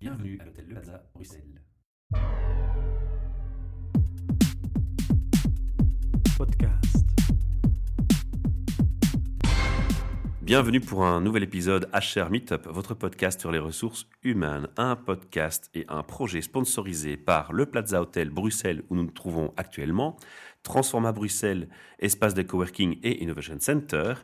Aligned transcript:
Bienvenue 0.00 0.38
à 0.40 0.46
l'hôtel 0.46 0.64
Le 0.66 0.74
Plaza, 0.76 1.02
Bruxelles. 1.12 1.60
Podcast. 6.38 7.06
Bienvenue 10.40 10.80
pour 10.80 11.04
un 11.04 11.20
nouvel 11.20 11.42
épisode 11.42 11.90
HR 11.92 12.30
Meetup, 12.30 12.66
votre 12.68 12.94
podcast 12.94 13.38
sur 13.38 13.52
les 13.52 13.58
ressources 13.58 14.08
humaines. 14.22 14.68
Un 14.78 14.96
podcast 14.96 15.70
et 15.74 15.84
un 15.90 16.02
projet 16.02 16.40
sponsorisé 16.40 17.18
par 17.18 17.52
le 17.52 17.66
Plaza 17.66 18.00
Hotel 18.00 18.30
Bruxelles 18.30 18.82
où 18.88 18.94
nous 18.96 19.02
nous 19.02 19.10
trouvons 19.10 19.52
actuellement, 19.58 20.16
Transforma 20.62 21.12
Bruxelles, 21.12 21.68
espace 21.98 22.32
de 22.32 22.40
coworking 22.40 22.98
et 23.02 23.22
innovation 23.22 23.58
center, 23.60 24.14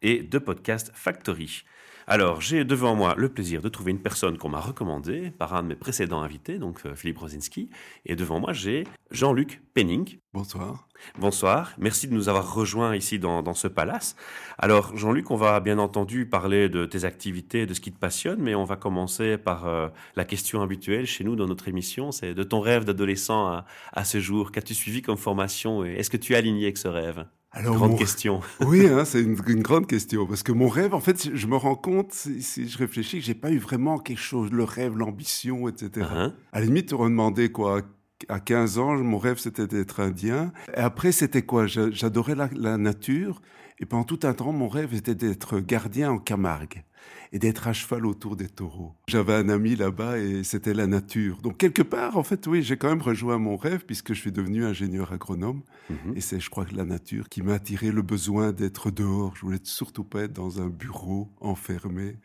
et 0.00 0.22
de 0.22 0.38
Podcast 0.38 0.90
Factory. 0.94 1.64
Alors, 2.08 2.40
j'ai 2.40 2.64
devant 2.64 2.94
moi 2.94 3.14
le 3.16 3.28
plaisir 3.28 3.60
de 3.60 3.68
trouver 3.68 3.90
une 3.90 4.00
personne 4.00 4.38
qu'on 4.38 4.48
m'a 4.48 4.60
recommandée 4.60 5.32
par 5.32 5.54
un 5.54 5.64
de 5.64 5.68
mes 5.68 5.74
précédents 5.74 6.22
invités, 6.22 6.60
donc 6.60 6.86
euh, 6.86 6.94
Philippe 6.94 7.18
Rosinski. 7.18 7.68
Et 8.04 8.14
devant 8.14 8.38
moi, 8.38 8.52
j'ai 8.52 8.84
Jean-Luc 9.10 9.60
Penning. 9.74 10.20
Bonsoir. 10.32 10.86
Bonsoir, 11.18 11.72
merci 11.78 12.06
de 12.06 12.14
nous 12.14 12.28
avoir 12.28 12.54
rejoints 12.54 12.94
ici 12.94 13.18
dans, 13.18 13.42
dans 13.42 13.54
ce 13.54 13.66
palace. 13.66 14.14
Alors 14.56 14.96
Jean-Luc, 14.96 15.32
on 15.32 15.36
va 15.36 15.58
bien 15.58 15.78
entendu 15.80 16.26
parler 16.26 16.68
de 16.68 16.86
tes 16.86 17.04
activités, 17.04 17.66
de 17.66 17.74
ce 17.74 17.80
qui 17.80 17.90
te 17.92 17.98
passionne, 17.98 18.40
mais 18.40 18.54
on 18.54 18.64
va 18.64 18.76
commencer 18.76 19.36
par 19.36 19.66
euh, 19.66 19.88
la 20.14 20.24
question 20.24 20.62
habituelle 20.62 21.06
chez 21.06 21.24
nous 21.24 21.34
dans 21.34 21.48
notre 21.48 21.66
émission, 21.66 22.12
c'est 22.12 22.34
de 22.34 22.42
ton 22.44 22.60
rêve 22.60 22.84
d'adolescent 22.84 23.48
à, 23.48 23.64
à 23.92 24.04
ce 24.04 24.20
jour. 24.20 24.52
Qu'as-tu 24.52 24.74
suivi 24.74 25.02
comme 25.02 25.16
formation 25.16 25.84
et 25.84 25.94
est-ce 25.94 26.10
que 26.10 26.16
tu 26.16 26.34
es 26.34 26.36
aligné 26.36 26.66
avec 26.66 26.78
ce 26.78 26.86
rêve? 26.86 27.26
Alors, 27.58 27.76
Grande 27.76 27.92
mon- 27.92 27.96
question. 27.96 28.40
Oui, 28.66 28.86
hein, 28.86 29.04
c'est 29.06 29.22
une, 29.22 29.36
une 29.48 29.62
grande 29.62 29.86
question. 29.86 30.26
Parce 30.26 30.42
que 30.42 30.52
mon 30.52 30.68
rêve, 30.68 30.92
en 30.94 31.00
fait, 31.00 31.30
je 31.34 31.46
me 31.46 31.56
rends 31.56 31.74
compte, 31.74 32.12
si, 32.12 32.68
je 32.68 32.76
réfléchis, 32.78 33.18
que 33.20 33.24
j'ai 33.24 33.34
pas 33.34 33.50
eu 33.50 33.58
vraiment 33.58 33.98
quelque 33.98 34.20
chose, 34.20 34.50
le 34.52 34.62
rêve, 34.62 34.94
l'ambition, 34.96 35.66
etc. 35.66 36.06
Hein 36.12 36.34
À 36.52 36.60
la 36.60 36.66
limite, 36.66 36.88
tu 36.88 36.94
aurais 36.94 37.08
demandé 37.08 37.50
quoi 37.50 37.80
À 38.28 38.40
15 38.40 38.76
ans, 38.78 38.94
mon 38.96 39.16
rêve, 39.18 39.38
c'était 39.38 39.66
d'être 39.66 40.00
indien. 40.00 40.52
Et 40.74 40.80
après, 40.80 41.12
c'était 41.12 41.42
quoi? 41.42 41.66
J'a- 41.66 41.90
J'adorais 41.90 42.34
la, 42.34 42.50
la 42.54 42.76
nature. 42.76 43.40
Et 43.78 43.86
pendant 43.86 44.04
tout 44.04 44.20
un 44.22 44.32
temps, 44.32 44.52
mon 44.52 44.68
rêve 44.68 44.94
était 44.94 45.14
d'être 45.14 45.60
gardien 45.60 46.10
en 46.10 46.18
Camargue 46.18 46.84
et 47.32 47.38
d'être 47.38 47.68
à 47.68 47.72
cheval 47.72 48.06
autour 48.06 48.36
des 48.36 48.48
taureaux. 48.48 48.94
J'avais 49.08 49.34
un 49.34 49.48
ami 49.48 49.76
là-bas 49.76 50.18
et 50.18 50.44
c'était 50.44 50.74
la 50.74 50.86
nature. 50.86 51.42
Donc, 51.42 51.58
quelque 51.58 51.82
part, 51.82 52.16
en 52.16 52.22
fait, 52.22 52.46
oui, 52.46 52.62
j'ai 52.62 52.76
quand 52.76 52.88
même 52.88 53.02
rejoint 53.02 53.38
mon 53.38 53.56
rêve 53.56 53.84
puisque 53.84 54.14
je 54.14 54.20
suis 54.20 54.32
devenu 54.32 54.64
ingénieur 54.64 55.12
agronome. 55.12 55.62
Mhm. 55.90 56.16
Et 56.16 56.20
c'est, 56.20 56.40
je 56.40 56.48
crois, 56.48 56.64
que 56.64 56.74
la 56.74 56.84
nature 56.84 57.28
qui 57.28 57.42
m'a 57.42 57.54
attiré 57.54 57.90
le 57.92 58.02
besoin 58.02 58.52
d'être 58.52 58.90
dehors. 58.90 59.36
Je 59.36 59.42
voulais 59.42 59.60
surtout 59.62 60.04
pas 60.04 60.22
être 60.22 60.32
dans 60.32 60.60
un 60.60 60.68
bureau 60.68 61.30
enfermé. 61.40 62.18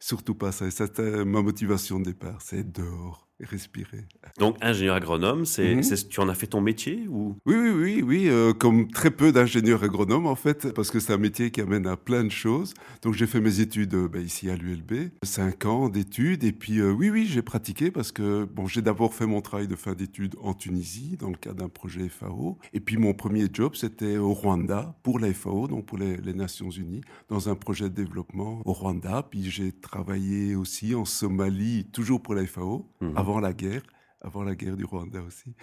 Surtout 0.00 0.34
pas 0.34 0.52
ça. 0.52 0.66
Et 0.66 0.70
c'était 0.70 1.24
ma 1.24 1.42
motivation 1.42 2.00
de 2.00 2.04
départ, 2.04 2.42
c'est 2.42 2.58
être 2.58 2.72
dehors 2.72 3.25
respirer. 3.40 4.04
Donc 4.38 4.56
ingénieur 4.62 4.96
agronome, 4.96 5.44
c'est, 5.44 5.74
Mhm. 5.76 5.82
tu 6.08 6.20
en 6.20 6.28
as 6.28 6.34
fait 6.34 6.46
ton 6.46 6.60
métier 6.60 7.06
ou? 7.08 7.36
Oui, 7.46 7.54
oui, 7.54 7.70
oui, 7.70 8.02
oui, 8.02 8.28
euh, 8.28 8.52
comme 8.52 8.88
très 8.88 9.10
peu 9.10 9.32
d'ingénieurs 9.32 9.82
agronomes 9.84 10.26
en 10.26 10.34
fait, 10.34 10.72
parce 10.72 10.90
que 10.90 11.00
c'est 11.00 11.12
un 11.12 11.18
métier 11.18 11.50
qui 11.50 11.60
amène 11.60 11.86
à 11.86 11.96
plein 11.96 12.24
de 12.24 12.30
choses. 12.30 12.72
Donc 13.02 13.14
j'ai 13.14 13.26
fait 13.26 13.40
mes 13.40 13.60
études 13.60 13.94
euh, 13.94 14.08
ben, 14.08 14.22
ici 14.24 14.48
à 14.50 14.56
l'ULB, 14.56 15.10
cinq 15.22 15.66
ans 15.66 15.88
d'études, 15.88 16.44
et 16.44 16.52
puis 16.52 16.78
euh, 16.80 16.90
oui, 16.92 17.10
oui, 17.10 17.26
j'ai 17.26 17.42
pratiqué 17.42 17.90
parce 17.90 18.10
que 18.12 18.44
bon, 18.44 18.66
j'ai 18.66 18.82
d'abord 18.82 19.14
fait 19.14 19.26
mon 19.26 19.40
travail 19.42 19.68
de 19.68 19.76
fin 19.76 19.92
d'études 19.94 20.34
en 20.42 20.54
Tunisie 20.54 21.16
dans 21.18 21.28
le 21.30 21.36
cadre 21.36 21.56
d'un 21.56 21.68
projet 21.68 22.08
FAO, 22.08 22.58
et 22.72 22.80
puis 22.80 22.96
mon 22.96 23.12
premier 23.14 23.46
job 23.52 23.74
c'était 23.74 24.16
au 24.16 24.32
Rwanda 24.32 24.96
pour 25.02 25.18
la 25.18 25.32
FAO, 25.32 25.68
donc 25.68 25.86
pour 25.86 25.98
les, 25.98 26.16
les 26.16 26.34
Nations 26.34 26.70
Unies, 26.70 27.02
dans 27.28 27.48
un 27.48 27.54
projet 27.54 27.90
de 27.90 27.94
développement 27.94 28.62
au 28.64 28.72
Rwanda. 28.72 29.22
Puis 29.30 29.50
j'ai 29.50 29.72
travaillé 29.72 30.54
aussi 30.54 30.94
en 30.94 31.04
Somalie, 31.04 31.86
toujours 31.92 32.22
pour 32.22 32.34
la 32.34 32.46
FAO, 32.46 32.88
Mhm. 33.00 33.12
Avant 33.26 33.40
la 33.40 33.52
guerre, 33.52 33.82
avant 34.20 34.44
la 34.44 34.54
guerre 34.54 34.76
du 34.76 34.84
Rwanda 34.84 35.20
aussi. 35.20 35.54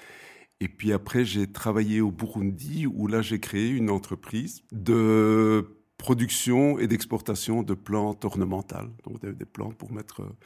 Et 0.60 0.68
puis 0.68 0.92
après, 0.92 1.24
j'ai 1.24 1.50
travaillé 1.50 2.02
au 2.02 2.12
Burundi, 2.12 2.86
où 2.88 3.08
là, 3.08 3.22
j'ai 3.22 3.40
créé 3.40 3.70
une 3.70 3.90
entreprise 3.90 4.64
de 4.74 5.78
production 5.98 6.78
et 6.78 6.88
d'exportation 6.88 7.64
de 7.64 7.74
plantes 7.74 8.26
ornementales, 8.26 8.90
donc 9.06 9.22
des, 9.22 9.32
des 9.32 9.46
plantes 9.46 9.76
pour 9.78 9.94
mettre, 9.94 10.24
euh, 10.24 10.38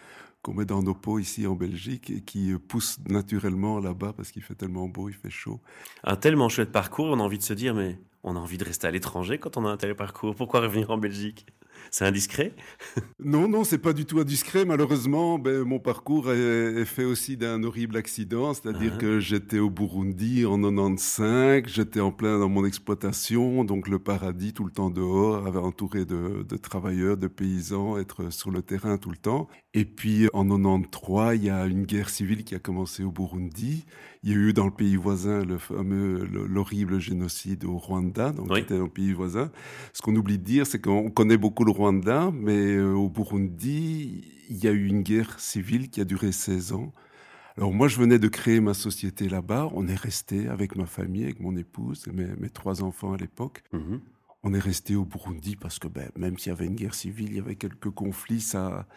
qu'on 0.44 0.54
met 0.54 0.66
dans 0.66 0.84
nos 0.84 0.94
pots 0.94 1.18
ici 1.18 1.48
en 1.48 1.56
Belgique 1.56 2.12
et 2.12 2.22
qui 2.22 2.52
euh, 2.52 2.60
poussent 2.60 3.00
naturellement 3.10 3.80
là-bas 3.80 4.14
parce 4.16 4.32
qu'il 4.32 4.44
fait 4.44 4.54
tellement 4.54 4.88
beau, 4.88 5.10
il 5.10 5.16
fait 5.16 5.32
chaud. 5.32 5.60
un 6.04 6.16
tellement 6.16 6.50
chouette 6.50 6.72
parcours, 6.72 7.08
on 7.08 7.20
a 7.20 7.24
envie 7.24 7.40
de 7.40 7.44
se 7.44 7.54
dire 7.54 7.74
mais 7.74 8.00
on 8.24 8.36
a 8.36 8.40
envie 8.40 8.60
de 8.60 8.66
rester 8.66 8.86
à 8.86 8.92
l'étranger 8.92 9.40
quand 9.40 9.58
on 9.58 9.66
a 9.66 9.70
un 9.70 9.78
tel 9.78 9.96
parcours. 9.96 10.36
Pourquoi 10.36 10.60
revenir 10.60 10.92
en 10.92 11.00
Belgique? 11.00 11.48
C'est 11.92 12.06
indiscret? 12.06 12.54
Non, 13.20 13.48
non, 13.48 13.64
c'est 13.64 13.78
pas 13.80 13.94
du 13.94 14.06
tout 14.06 14.20
indiscret. 14.20 14.64
Malheureusement, 14.66 15.40
ben, 15.40 15.64
mon 15.64 15.80
parcours 15.80 16.32
est, 16.32 16.38
est 16.82 16.86
fait 16.86 17.04
aussi 17.04 17.36
d'un 17.38 17.64
horrible 17.64 17.98
accident, 17.98 18.54
c'est-à-dire 18.54 18.94
Ah. 18.96 18.98
que 18.98 19.20
j'étais 19.20 19.60
au 19.60 19.70
Burundi 19.70 20.46
en 20.46 20.58
95, 20.62 21.64
j'étais 21.68 22.00
en 22.00 22.12
plein 22.12 22.40
dans 22.40 22.50
mon 22.50 22.66
exploitation, 22.66 23.64
donc 23.64 23.88
le 23.88 24.00
paradis 24.00 24.54
tout 24.54 24.66
le 24.66 24.72
temps 24.72 24.90
dehors, 24.92 25.48
avait 25.48 25.60
entouré 25.60 26.06
de, 26.06 26.44
de 26.48 26.58
travailleurs, 26.58 27.18
de 27.18 27.28
paysans, 27.28 27.98
être 27.98 28.32
sur 28.32 28.52
le 28.52 28.62
terrain 28.62 28.98
tout 28.98 29.10
le 29.10 29.18
temps. 29.18 29.48
Et 29.74 29.86
puis 29.86 30.28
en 30.34 30.46
93, 30.46 31.36
il 31.38 31.46
y 31.46 31.50
a 31.50 31.66
une 31.66 31.84
guerre 31.86 32.10
civile 32.10 32.44
qui 32.44 32.56
a 32.56 32.60
commencé 32.60 33.04
au 33.04 33.12
Burundi. 33.12 33.86
Il 34.28 34.34
y 34.34 34.36
a 34.36 34.40
eu 34.40 34.52
dans 34.52 34.66
le 34.66 34.72
pays 34.72 34.98
voisin 34.98 35.46
le 35.46 35.58
fameux, 35.58 36.26
le- 36.30 36.46
l'horrible 36.48 37.00
génocide 37.00 37.64
au 37.64 37.78
Rwanda, 37.78 38.34
donc 38.34 38.48
Oui. 38.50 38.56
qui 38.60 38.64
était 38.66 38.78
dans 38.78 38.84
le 38.84 38.90
pays 38.90 39.14
voisin. 39.14 39.50
Ce 39.94 40.02
qu'on 40.02 40.14
oublie 40.18 40.38
de 40.38 40.44
dire, 40.44 40.68
c'est 40.68 40.82
qu'on 40.82 41.10
connaît 41.10 41.38
beaucoup 41.38 41.64
le 41.64 41.72
Rwanda, 41.72 42.30
mais 42.34 42.76
euh, 42.76 42.92
au 42.92 43.08
Burundi, 43.10 44.26
il 44.50 44.58
y 44.62 44.68
a 44.68 44.72
eu 44.74 44.86
une 44.88 45.02
guerre 45.02 45.40
civile 45.40 45.90
qui 45.90 46.02
a 46.02 46.04
duré 46.04 46.34
16 46.34 46.74
ans. 46.74 46.92
Alors 47.56 47.72
moi, 47.74 47.88
je 47.88 47.98
venais 47.98 48.20
de 48.20 48.28
créer 48.28 48.60
ma 48.60 48.74
société 48.74 49.30
là-bas. 49.30 49.70
On 49.74 49.88
est 49.88 49.96
resté 49.96 50.50
avec 50.50 50.76
ma 50.76 50.88
famille, 50.88 51.24
avec 51.24 51.40
mon 51.40 51.56
épouse 51.56 52.04
et 52.08 52.12
mes, 52.12 52.28
mes 52.38 52.50
trois 52.50 52.84
enfants 52.84 53.14
à 53.14 53.18
l'époque. 53.18 53.64
Mhm. 53.72 54.02
On 54.50 54.54
est 54.54 54.60
resté 54.60 54.96
au 54.96 55.04
Burundi 55.04 55.58
parce 55.58 55.78
que 55.78 55.90
ben, 55.90 56.10
même 56.16 56.38
s'il 56.38 56.54
y 56.54 56.56
avait 56.56 56.68
une 56.68 56.76
guerre 56.76 56.94
civile, 56.94 57.32
il 57.32 57.36
y 57.36 57.40
avait 57.40 57.58
quelques 57.58 57.90
conflits, 57.90 58.40
ça, 58.40 58.88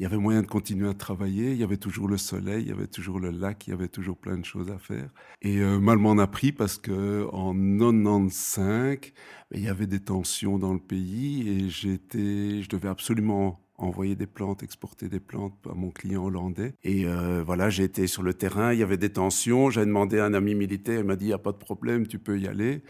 il 0.00 0.02
y 0.02 0.06
avait 0.06 0.16
moyen 0.16 0.42
de 0.42 0.48
continuer 0.48 0.88
à 0.88 0.94
travailler. 0.94 1.52
Il 1.52 1.58
y 1.58 1.62
avait 1.62 1.76
toujours 1.76 2.08
le 2.08 2.16
soleil, 2.16 2.64
il 2.64 2.68
y 2.70 2.72
avait 2.72 2.88
toujours 2.88 3.20
le 3.20 3.30
lac, 3.30 3.68
il 3.68 3.70
y 3.70 3.72
avait 3.72 3.86
toujours 3.86 4.16
plein 4.16 4.36
de 4.36 4.44
choses 4.44 4.68
à 4.68 4.78
faire. 4.78 5.08
Et 5.42 5.58
euh, 5.58 5.78
mal 5.78 5.98
m'en 5.98 6.18
a 6.18 6.26
pris 6.26 6.50
parce 6.50 6.76
que 6.76 7.24
en 7.32 7.54
95, 7.54 8.98
ben, 8.98 9.12
il 9.52 9.62
y 9.62 9.68
avait 9.68 9.86
des 9.86 10.00
tensions 10.00 10.58
dans 10.58 10.72
le 10.72 10.80
pays 10.80 11.48
et 11.50 11.68
j'étais, 11.68 12.62
je 12.62 12.68
devais 12.68 12.88
absolument 12.88 13.60
envoyer 13.78 14.16
des 14.16 14.26
plantes, 14.26 14.64
exporter 14.64 15.08
des 15.08 15.20
plantes 15.20 15.54
à 15.70 15.74
mon 15.74 15.92
client 15.92 16.24
hollandais. 16.24 16.74
Et 16.82 17.06
euh, 17.06 17.44
voilà, 17.46 17.70
j'ai 17.70 17.84
été 17.84 18.08
sur 18.08 18.24
le 18.24 18.34
terrain, 18.34 18.72
il 18.72 18.80
y 18.80 18.82
avait 18.82 18.96
des 18.96 19.12
tensions. 19.12 19.70
J'ai 19.70 19.86
demandé 19.86 20.18
à 20.18 20.24
un 20.24 20.34
ami 20.34 20.56
militaire, 20.56 20.98
il 20.98 21.06
m'a 21.06 21.14
dit, 21.14 21.26
il 21.26 21.28
n'y 21.28 21.34
a 21.34 21.38
pas 21.38 21.52
de 21.52 21.58
problème, 21.58 22.08
tu 22.08 22.18
peux 22.18 22.40
y 22.40 22.48
aller. 22.48 22.82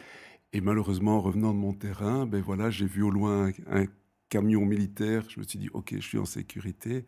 Et 0.53 0.61
malheureusement, 0.61 1.17
en 1.19 1.21
revenant 1.21 1.53
de 1.53 1.59
mon 1.59 1.75
terrain, 1.75 2.27
ben 2.27 2.41
voilà, 2.43 2.71
j'ai 2.71 2.87
vu 2.87 3.03
au 3.03 3.11
loin 3.11 3.49
un, 3.67 3.83
un 3.83 3.87
camion 4.29 4.65
militaire. 4.65 5.29
Je 5.29 5.39
me 5.41 5.45
suis 5.45 5.59
dit, 5.59 5.69
OK, 5.73 5.95
je 5.95 6.01
suis 6.01 6.19
en 6.19 6.25
sécurité. 6.25 7.05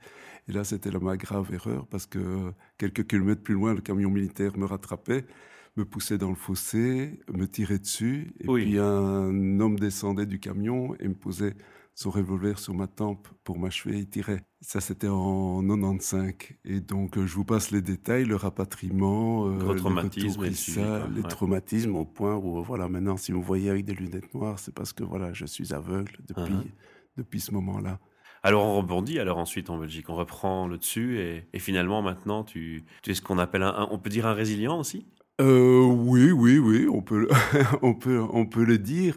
Et 0.48 0.52
là, 0.52 0.64
c'était 0.64 0.90
ma 0.90 1.16
grave 1.16 1.52
erreur 1.52 1.86
parce 1.86 2.06
que 2.06 2.52
quelques 2.78 3.06
kilomètres 3.06 3.42
plus 3.42 3.54
loin, 3.54 3.74
le 3.74 3.80
camion 3.80 4.10
militaire 4.10 4.56
me 4.58 4.66
rattrapait, 4.66 5.26
me 5.76 5.84
poussait 5.84 6.18
dans 6.18 6.30
le 6.30 6.34
fossé, 6.36 7.20
me 7.32 7.46
tirait 7.46 7.78
dessus. 7.78 8.34
Et 8.40 8.48
Oui. 8.48 8.64
puis 8.64 8.78
un 8.78 9.60
homme 9.60 9.78
descendait 9.78 10.26
du 10.26 10.40
camion 10.40 10.94
et 11.00 11.08
me 11.08 11.14
posait 11.14 11.54
son 11.98 12.10
revolver 12.10 12.60
sur 12.60 12.74
ma 12.74 12.86
tempe 12.86 13.26
pour 13.42 13.58
m'achever 13.58 13.96
et 13.96 13.98
il 14.02 14.08
tirait. 14.08 14.44
Ça, 14.60 14.80
c'était 14.80 15.08
en 15.08 15.60
95. 15.62 16.32
Et 16.64 16.80
donc, 16.80 17.18
euh, 17.18 17.26
je 17.26 17.34
vous 17.34 17.44
passe 17.44 17.72
les 17.72 17.82
détails, 17.82 18.24
le 18.24 18.36
rapatriement, 18.36 19.48
euh, 19.48 19.74
traumatisme 19.74 20.44
le 20.44 20.52
ça, 20.52 21.08
les 21.08 21.22
Ouais. 21.22 21.28
traumatismes 21.28 21.96
au 21.96 22.04
point 22.04 22.36
où, 22.36 22.62
voilà, 22.62 22.88
maintenant, 22.88 23.16
si 23.16 23.32
vous 23.32 23.42
voyez 23.42 23.68
avec 23.68 23.84
des 23.84 23.94
lunettes 23.94 24.32
noires, 24.32 24.60
c'est 24.60 24.72
parce 24.72 24.92
que, 24.92 25.02
voilà, 25.02 25.32
je 25.32 25.44
suis 25.44 25.74
aveugle 25.74 26.12
depuis, 26.28 26.52
Uh-huh. 26.52 26.70
depuis 27.16 27.40
ce 27.40 27.52
moment-là. 27.54 27.98
Alors 28.44 28.64
on 28.64 28.76
rebondit 28.76 29.18
alors 29.18 29.38
ensuite 29.38 29.68
en 29.68 29.78
Belgique, 29.78 30.08
on 30.08 30.14
reprend 30.14 30.68
le 30.68 30.78
dessus 30.78 31.18
et, 31.18 31.48
et 31.52 31.58
finalement 31.58 32.02
maintenant 32.02 32.44
tu, 32.44 32.84
tu 33.02 33.10
es 33.10 33.14
ce 33.14 33.20
qu'on 33.20 33.36
appelle 33.38 33.64
un, 33.64 33.74
un- 33.74 33.88
on 33.90 33.98
peut 33.98 34.10
dire 34.10 34.26
un 34.26 34.32
résilient 34.32 34.78
aussi? 34.78 35.08
Euh, 35.40 35.84
oui, 35.84 36.32
oui, 36.32 36.58
oui, 36.58 36.88
on 36.92 37.00
peut, 37.00 37.28
on 37.82 37.94
peut, 37.94 38.20
on 38.32 38.44
peut 38.44 38.64
le 38.64 38.76
dire. 38.76 39.16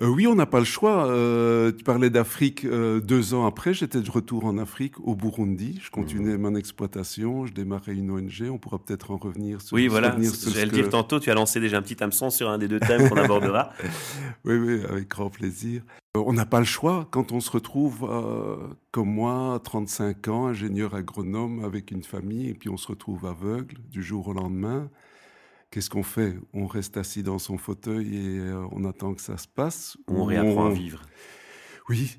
Euh, 0.00 0.06
oui, 0.08 0.26
on 0.28 0.34
n'a 0.36 0.46
pas 0.46 0.60
le 0.60 0.64
choix. 0.64 1.06
Euh, 1.06 1.72
tu 1.72 1.82
parlais 1.82 2.08
d'Afrique. 2.10 2.64
deux 2.66 3.34
ans 3.34 3.46
après, 3.46 3.74
j'étais 3.74 4.00
de 4.00 4.10
retour 4.10 4.44
en 4.44 4.58
Afrique, 4.58 4.94
au 5.00 5.16
Burundi. 5.16 5.80
Je 5.82 5.90
continuais 5.90 6.36
mon 6.38 6.54
exploitation. 6.54 7.46
Je 7.46 7.52
démarrais 7.52 7.94
une 7.94 8.10
ONG. 8.12 8.48
On 8.48 8.58
pourra 8.58 8.78
peut-être 8.78 9.10
en 9.10 9.16
revenir. 9.16 9.60
Sur, 9.60 9.74
Oui, 9.74 9.88
voilà, 9.88 10.10
revenir 10.10 10.30
sur 10.30 10.38
ce 10.38 10.50
j'allais 10.50 10.66
le 10.66 10.70
que- 10.70 10.76
dire 10.76 10.88
tantôt, 10.90 11.18
tu 11.18 11.30
as 11.30 11.34
lancé 11.34 11.58
déjà 11.58 11.78
un 11.78 11.82
petit 11.82 12.00
hameçon 12.02 12.30
sur 12.30 12.48
un 12.48 12.58
des 12.58 12.68
deux 12.68 12.78
thèmes 12.80 13.08
qu'on 13.08 13.16
abordera. 13.16 13.70
Oui, 14.44 14.54
oui, 14.58 14.80
avec 14.88 15.08
grand 15.08 15.30
plaisir. 15.30 15.82
On 16.14 16.32
n'a 16.32 16.46
pas 16.46 16.60
le 16.60 16.64
choix 16.66 17.08
quand 17.10 17.32
on 17.32 17.40
se 17.40 17.50
retrouve, 17.50 18.08
euh, 18.08 18.56
comme 18.92 19.08
moi, 19.12 19.60
35 19.64 20.28
ans, 20.28 20.46
ingénieur 20.46 20.94
agronome 20.94 21.64
avec 21.64 21.90
une 21.90 22.04
famille, 22.04 22.48
et 22.50 22.54
puis 22.54 22.68
on 22.70 22.76
se 22.76 22.86
retrouve 22.86 23.26
aveugle 23.26 23.76
du 23.90 24.02
jour 24.02 24.28
au 24.28 24.32
lendemain. 24.32 24.88
Qu'est-ce 25.70 25.90
qu'on 25.90 26.02
fait? 26.02 26.36
On 26.52 26.66
reste 26.66 26.96
assis 26.96 27.22
dans 27.22 27.38
son 27.38 27.58
fauteuil 27.58 28.16
et 28.16 28.38
euh, 28.38 28.66
on 28.72 28.84
attend 28.84 29.14
que 29.14 29.20
ça 29.20 29.36
se 29.36 29.48
passe 29.48 29.96
On 30.06 30.24
réapprend 30.24 30.66
à 30.66 30.70
vivre? 30.70 31.02
Oui. 31.88 32.18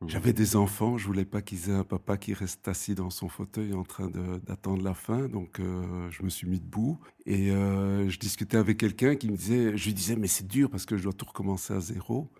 Mhm. 0.00 0.08
J'avais 0.08 0.32
des 0.32 0.56
enfants, 0.56 0.98
je 0.98 1.06
voulais 1.06 1.24
pas 1.24 1.42
qu'ils 1.42 1.70
aient 1.70 1.74
un 1.74 1.84
papa 1.84 2.16
qui 2.16 2.34
reste 2.34 2.66
assis 2.66 2.94
dans 2.94 3.10
son 3.10 3.28
fauteuil 3.28 3.72
en 3.72 3.84
train 3.84 4.08
d'attendre 4.08 4.82
la 4.82 4.94
fin, 4.94 5.28
donc 5.28 5.60
euh, 5.60 6.10
je 6.10 6.22
me 6.22 6.28
suis 6.28 6.48
mis 6.48 6.60
debout 6.60 6.98
et 7.24 7.50
euh, 7.50 8.08
je 8.08 8.18
discutais 8.18 8.56
avec 8.56 8.78
quelqu'un 8.78 9.14
qui 9.14 9.30
me 9.30 9.36
disait, 9.36 9.76
je 9.76 9.84
lui 9.84 9.94
disais 9.94 10.16
mais 10.16 10.26
c'est 10.26 10.46
dur 10.46 10.70
parce 10.70 10.86
que 10.86 10.96
je 10.96 11.04
dois 11.04 11.12
tout 11.12 11.26
recommencer 11.26 11.72
à 11.72 11.80
zéro. 11.80 12.30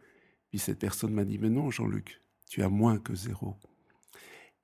Puis 0.50 0.58
cette 0.58 0.78
personne 0.78 1.14
m'a 1.14 1.24
dit 1.24 1.38
mais 1.38 1.50
non 1.50 1.70
Jean-Luc, 1.70 2.20
tu 2.48 2.62
as 2.62 2.68
moins 2.68 2.98
que 2.98 3.14
zéro. 3.14 3.56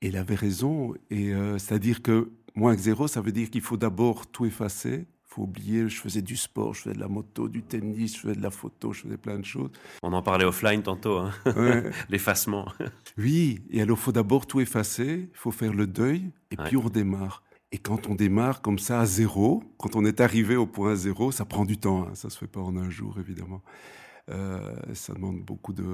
Et 0.00 0.08
il 0.08 0.17
avait 0.17 0.34
raison, 0.34 0.94
et 1.11 1.32
euh, 1.32 1.58
c'est-à-dire 1.58 2.02
que 2.02 2.31
moins 2.55 2.75
que 2.76 2.82
zéro, 2.82 3.08
ça 3.08 3.20
veut 3.20 3.32
dire 3.32 3.50
qu'il 3.50 3.62
faut 3.62 3.76
d'abord 3.76 4.26
tout 4.26 4.44
effacer. 4.44 5.06
Il 5.30 5.34
faut 5.34 5.42
oublier, 5.42 5.88
je 5.88 6.00
faisais 6.00 6.22
du 6.22 6.36
sport, 6.36 6.72
je 6.75 6.80
faisais 6.82 6.94
de 6.94 7.00
la 7.00 7.08
moto, 7.08 7.48
du 7.48 7.62
tennis, 7.62 8.14
je 8.16 8.20
faisais 8.22 8.34
de 8.34 8.42
la 8.42 8.50
photo, 8.50 8.92
je 8.94 9.02
faisais 9.02 9.19
plein 9.19 9.38
de 9.38 9.44
choses. 9.44 9.70
On 10.02 10.12
en 10.14 10.22
parlait 10.22 10.46
offline 10.46 10.82
tantôt, 10.82 11.19
hein. 11.19 11.32
Ouais. 11.44 11.90
l'effacement. 12.08 12.66
Oui, 13.19 13.60
et 13.70 13.82
alors 13.82 13.98
il 13.98 14.00
faut 14.00 14.12
d'abord 14.12 14.46
tout 14.46 14.60
effacer, 14.60 15.28
il 15.30 15.36
faut 15.36 15.50
faire 15.50 15.75
le 15.75 15.86
deuil, 15.86 16.30
et 16.50 16.56
Ouais. 16.58 16.64
puis 16.66 16.76
on 16.76 16.80
redémarre. 16.82 17.42
Et 17.72 17.78
quand 17.78 18.08
on 18.08 18.14
démarre 18.14 18.62
comme 18.62 18.78
ça 18.78 19.00
à 19.00 19.06
zéro, 19.06 19.62
quand 19.76 19.96
on 19.96 20.04
est 20.06 20.20
arrivé 20.22 20.56
au 20.56 20.66
point 20.66 20.94
zéro, 20.94 21.31
ça 21.32 21.44
prend 21.44 21.64
du 21.66 21.76
temps, 21.76 22.04
hein, 22.08 22.14
ça 22.14 22.31
se 22.31 22.38
fait 22.38 22.46
pas 22.46 22.60
en 22.60 22.76
un 22.76 22.88
jour 22.88 23.19
évidemment. 23.19 23.60
Euh, 24.31 24.74
ça 24.94 25.12
demande 25.14 25.40
beaucoup 25.42 25.72
de, 25.74 25.84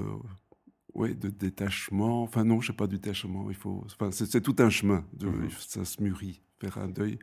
ouais, 0.93 1.13
de 1.13 1.29
détachement. 1.29 2.23
Enfin 2.23 2.43
non, 2.45 2.61
je 2.61 2.67
sais 2.67 2.73
pas 2.77 2.87
du 2.87 2.95
détachement. 2.95 3.47
Il 3.49 3.55
faut, 3.55 3.83
enfin 3.85 4.11
c'est 4.11 4.39
tout 4.41 4.55
un 4.59 4.69
chemin. 4.69 5.03
De, 5.13 5.27
Mhm. 5.27 5.49
Ça 5.59 5.83
se 5.83 6.01
mûrit, 6.01 6.41
faire 6.61 6.77
un 6.77 6.87
deuil. 6.87 7.17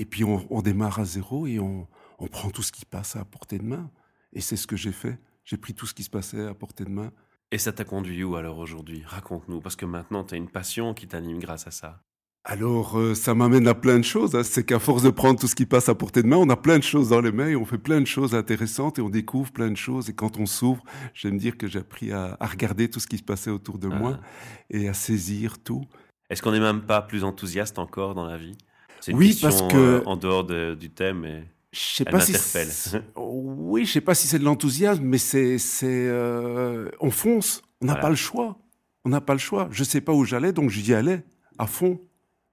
Et 0.00 0.04
puis 0.06 0.24
on, 0.24 0.46
on 0.48 0.62
démarre 0.62 1.00
à 1.00 1.04
zéro 1.04 1.46
et 1.46 1.58
on, 1.58 1.86
on 2.20 2.26
prend 2.28 2.50
tout 2.50 2.62
ce 2.62 2.72
qui 2.72 2.84
passe 2.86 3.16
à 3.16 3.24
portée 3.24 3.58
de 3.58 3.64
main. 3.64 3.90
Et 4.32 4.40
c'est 4.40 4.56
ce 4.56 4.66
que 4.66 4.76
j'ai 4.76 4.92
fait. 4.92 5.18
J'ai 5.44 5.56
pris 5.56 5.74
tout 5.74 5.86
ce 5.86 5.92
qui 5.92 6.04
se 6.04 6.10
passait 6.10 6.46
à 6.46 6.54
portée 6.54 6.84
de 6.84 6.90
main. 6.90 7.10
Et 7.50 7.58
ça 7.58 7.72
t'a 7.72 7.84
conduit 7.84 8.22
où 8.24 8.36
alors 8.36 8.58
aujourd'hui? 8.58 9.02
Raconte-nous, 9.06 9.60
parce 9.60 9.74
que 9.76 9.86
maintenant 9.86 10.22
tu 10.24 10.34
as 10.34 10.36
une 10.38 10.48
passion 10.50 10.94
qui 10.94 11.08
t'anime 11.08 11.38
grâce 11.40 11.66
à 11.66 11.70
ça. 11.70 12.02
Alors, 12.44 12.98
euh, 12.98 13.14
ça 13.14 13.34
m'amène 13.34 13.66
à 13.66 13.74
plein 13.74 13.98
de 13.98 14.04
choses. 14.04 14.34
hein. 14.36 14.42
C'est 14.44 14.64
qu'à 14.64 14.78
force 14.78 15.02
de 15.02 15.10
prendre 15.10 15.38
tout 15.40 15.48
ce 15.48 15.54
qui 15.54 15.66
passe 15.66 15.88
à 15.88 15.94
portée 15.94 16.22
de 16.22 16.28
main, 16.28 16.36
on 16.36 16.48
a 16.48 16.56
plein 16.56 16.78
de 16.78 16.82
choses 16.84 17.08
dans 17.10 17.20
les 17.20 17.32
mains 17.32 17.48
et 17.48 17.56
on 17.56 17.64
fait 17.66 17.76
plein 17.78 18.00
de 18.00 18.06
choses 18.06 18.34
intéressantes 18.34 18.98
et 18.98 19.02
on 19.02 19.08
découvre 19.10 19.50
plein 19.52 19.70
de 19.70 19.76
choses. 19.76 20.08
Et 20.08 20.14
quand 20.14 20.38
on 20.38 20.46
s'ouvre, 20.46 20.82
j'aime 21.14 21.36
dire 21.38 21.58
que 21.58 21.66
j'ai 21.66 21.80
appris 21.80 22.12
à, 22.12 22.36
à 22.38 22.46
regarder 22.46 22.88
tout 22.88 23.00
ce 23.00 23.06
qui 23.06 23.18
se 23.18 23.22
passait 23.22 23.50
autour 23.50 23.78
de 23.78 23.88
moi 23.88 24.18
Ah. 24.22 24.26
et 24.70 24.88
à 24.88 24.94
saisir 24.94 25.58
tout. 25.62 25.84
Est-ce 26.30 26.40
qu'on 26.42 26.52
n'est 26.52 26.60
même 26.60 26.82
pas 26.82 27.02
plus 27.02 27.24
enthousiaste 27.24 27.78
encore 27.78 28.14
dans 28.14 28.26
la 28.26 28.36
vie? 28.38 28.56
C'est 29.00 29.12
une 29.12 29.18
Oui, 29.18 29.28
question 29.30 29.48
parce 29.48 29.72
que- 29.72 29.76
euh, 29.78 30.02
en 30.06 30.16
dehors 30.16 30.44
de- 30.44 30.74
du 30.74 30.90
thème. 30.90 31.24
Et... 31.24 31.44
Je 31.72 31.78
sais 31.80 32.04
pas 32.04 32.20
si 32.20 32.32
oui, 33.16 33.84
je 33.84 33.92
sais 33.92 34.00
pas 34.00 34.14
si 34.14 34.26
c'est 34.26 34.38
de 34.38 34.44
l'enthousiasme, 34.44 35.02
mais 35.04 35.18
c'est, 35.18 35.58
c'est, 35.58 35.86
euh, 36.08 36.88
on 37.00 37.10
fonce. 37.10 37.62
On 37.80 37.86
n'a 37.86 37.92
Voilà. 37.92 38.02
pas 38.02 38.10
le 38.10 38.16
choix. 38.16 38.58
On 39.04 39.10
n'a 39.10 39.20
pas 39.20 39.34
le 39.34 39.38
choix. 39.38 39.68
Je 39.70 39.84
sais 39.84 40.00
pas 40.00 40.12
où 40.12 40.24
j'allais, 40.24 40.52
donc 40.52 40.70
j'y 40.70 40.92
allais 40.94 41.24
à 41.58 41.66
fond. 41.66 42.00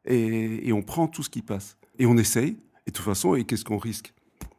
Et, 0.06 0.68
et 0.68 0.74
on 0.74 0.82
prend 0.84 1.08
tout 1.08 1.24
ce 1.24 1.30
qui 1.30 1.42
passe. 1.42 1.78
Et 1.98 2.06
on 2.06 2.18
essaye. 2.18 2.58
Et 2.86 2.92
de 2.92 2.96
toute 2.96 3.06
façon, 3.06 3.36
et 3.36 3.44
qu'est-ce 3.46 3.66
qu'on 3.66 3.78
risque? 3.80 4.14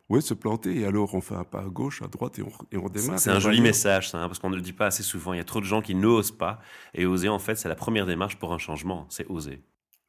Oui, 0.09 0.23
se 0.23 0.35
planter. 0.35 0.81
Et 0.81 0.85
alors, 0.87 1.15
on 1.15 1.21
fait 1.21 1.35
un 1.35 1.45
pas 1.45 1.61
à 1.61 1.65
gauche, 1.69 2.01
à 2.03 2.07
droite, 2.09 2.39
et 2.39 2.43
on, 2.43 2.51
et 2.73 2.77
on 2.77 2.89
démarre. 2.89 3.19
C'est 3.19 3.31
un 3.31 3.41
joli 3.41 3.61
message, 3.61 4.11
ça, 4.11 4.19
hein, 4.23 4.27
parce 4.29 4.39
qu'on 4.39 4.51
ne 4.51 4.57
le 4.57 4.63
dit 4.63 4.73
pas 4.73 4.87
assez 4.87 5.03
souvent. 5.03 5.33
Il 5.33 5.37
y 5.37 5.41
a 5.41 5.45
trop 5.45 5.61
de 5.61 5.65
gens 5.67 5.83
qui 5.83 5.95
n'osent 5.95 6.31
pas. 6.37 6.61
Et 6.95 7.07
oser, 7.07 7.29
en 7.29 7.39
fait, 7.39 7.57
c'est 7.57 7.69
la 7.69 7.75
première 7.77 8.07
démarche 8.07 8.37
pour 8.37 8.53
un 8.53 8.59
changement. 8.59 9.07
C'est 9.11 9.27
oser. 9.29 9.63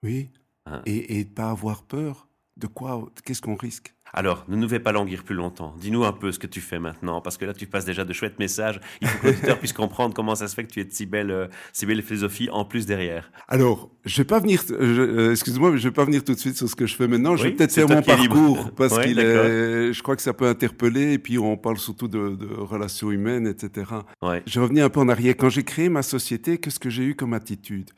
Oui. 0.03 0.30
Hein. 0.72 0.81
Et, 0.86 1.19
et 1.19 1.25
pas 1.25 1.50
avoir 1.50 1.84
peur. 1.84 2.28
De 2.58 2.66
quoi 2.66 3.08
Qu'est-ce 3.24 3.42
qu'on 3.44 3.54
risque? 3.56 3.94
Alors, 4.14 4.44
ne 4.48 4.56
nous 4.56 4.68
fais 4.68 4.80
pas 4.80 4.92
languir 4.92 5.24
plus 5.24 5.36
longtemps. 5.36 5.75
Dis-nous 5.80 6.04
un 6.06 6.12
peu 6.14 6.31
ce 6.31 6.40
que 6.40 6.48
tu 6.48 6.60
fais 6.60 6.80
maintenant, 6.80 7.22
parce 7.22 7.38
que 7.38 7.46
là, 7.46 7.54
tu 7.54 7.68
passes 7.68 7.86
déjà 7.86 8.04
de 8.04 8.14
chouettes 8.14 8.40
messages. 8.40 8.80
Il 9.02 9.08
faut 9.08 9.19
que 9.19 9.28
l'auditeur 9.28 9.60
puisse 9.60 9.74
comprendre 9.74 10.16
comment 10.16 10.34
ça 10.34 10.48
se 10.48 10.56
fait 10.56 10.64
que 10.64 10.72
tu 10.72 10.80
aies 10.80 10.86
de 10.86 10.92
si 10.92 11.06
belle, 11.06 11.30
euh, 11.30 11.48
si 11.72 11.86
belle 11.86 12.02
philosophie 12.02 12.50
en 12.50 12.66
plus 12.66 12.88
derrière. 12.88 13.31
Alors, 13.48 13.92
je 14.06 14.18
vais 14.18 14.24
pas 14.25 14.40
venir, 14.40 14.64
euh, 14.72 15.30
excuse-moi, 15.31 15.72
mais 15.72 15.78
je 15.78 15.88
vais 15.88 15.94
pas 15.94 16.06
venir 16.06 16.24
tout 16.24 16.34
de 16.34 16.40
suite 16.40 16.58
sur 16.58 16.68
ce 16.68 16.75
que 16.75 16.88
je 16.88 16.96
fais 16.96 17.08
maintenant. 17.08 17.36
je 17.36 17.44
vais 17.44 17.52
peut-être 17.52 17.74
faire 17.74 17.88
mon 17.88 18.02
parcours 18.02 18.72
parce 18.75 18.96
Ouais, 18.98 19.04
qu'il 19.08 19.19
est, 19.19 19.94
je 19.94 20.02
crois 20.02 20.16
que 20.16 20.24
ça 20.24 20.34
peut 20.34 20.48
interpeller. 20.48 21.14
Et 21.14 21.19
puis 21.19 21.38
on 21.38 21.58
parle 21.58 21.78
surtout 21.78 22.08
de, 22.08 22.30
de 22.30 22.48
relations 22.56 23.12
humaines, 23.12 23.46
etc. 23.46 23.92
Ouais. 24.24 24.42
Je 24.48 24.60
reviens 24.60 24.86
un 24.86 24.90
peu 24.90 25.00
en 25.02 25.10
arrière. 25.10 25.36
Quand 25.38 25.50
j'ai 25.50 25.64
créé 25.64 25.90
ma 25.90 26.02
société, 26.02 26.58
qu'est-ce 26.58 26.80
que 26.80 26.90
j'ai 26.90 27.04
eu 27.04 27.14
comme 27.16 27.34
attitude? 27.34 27.92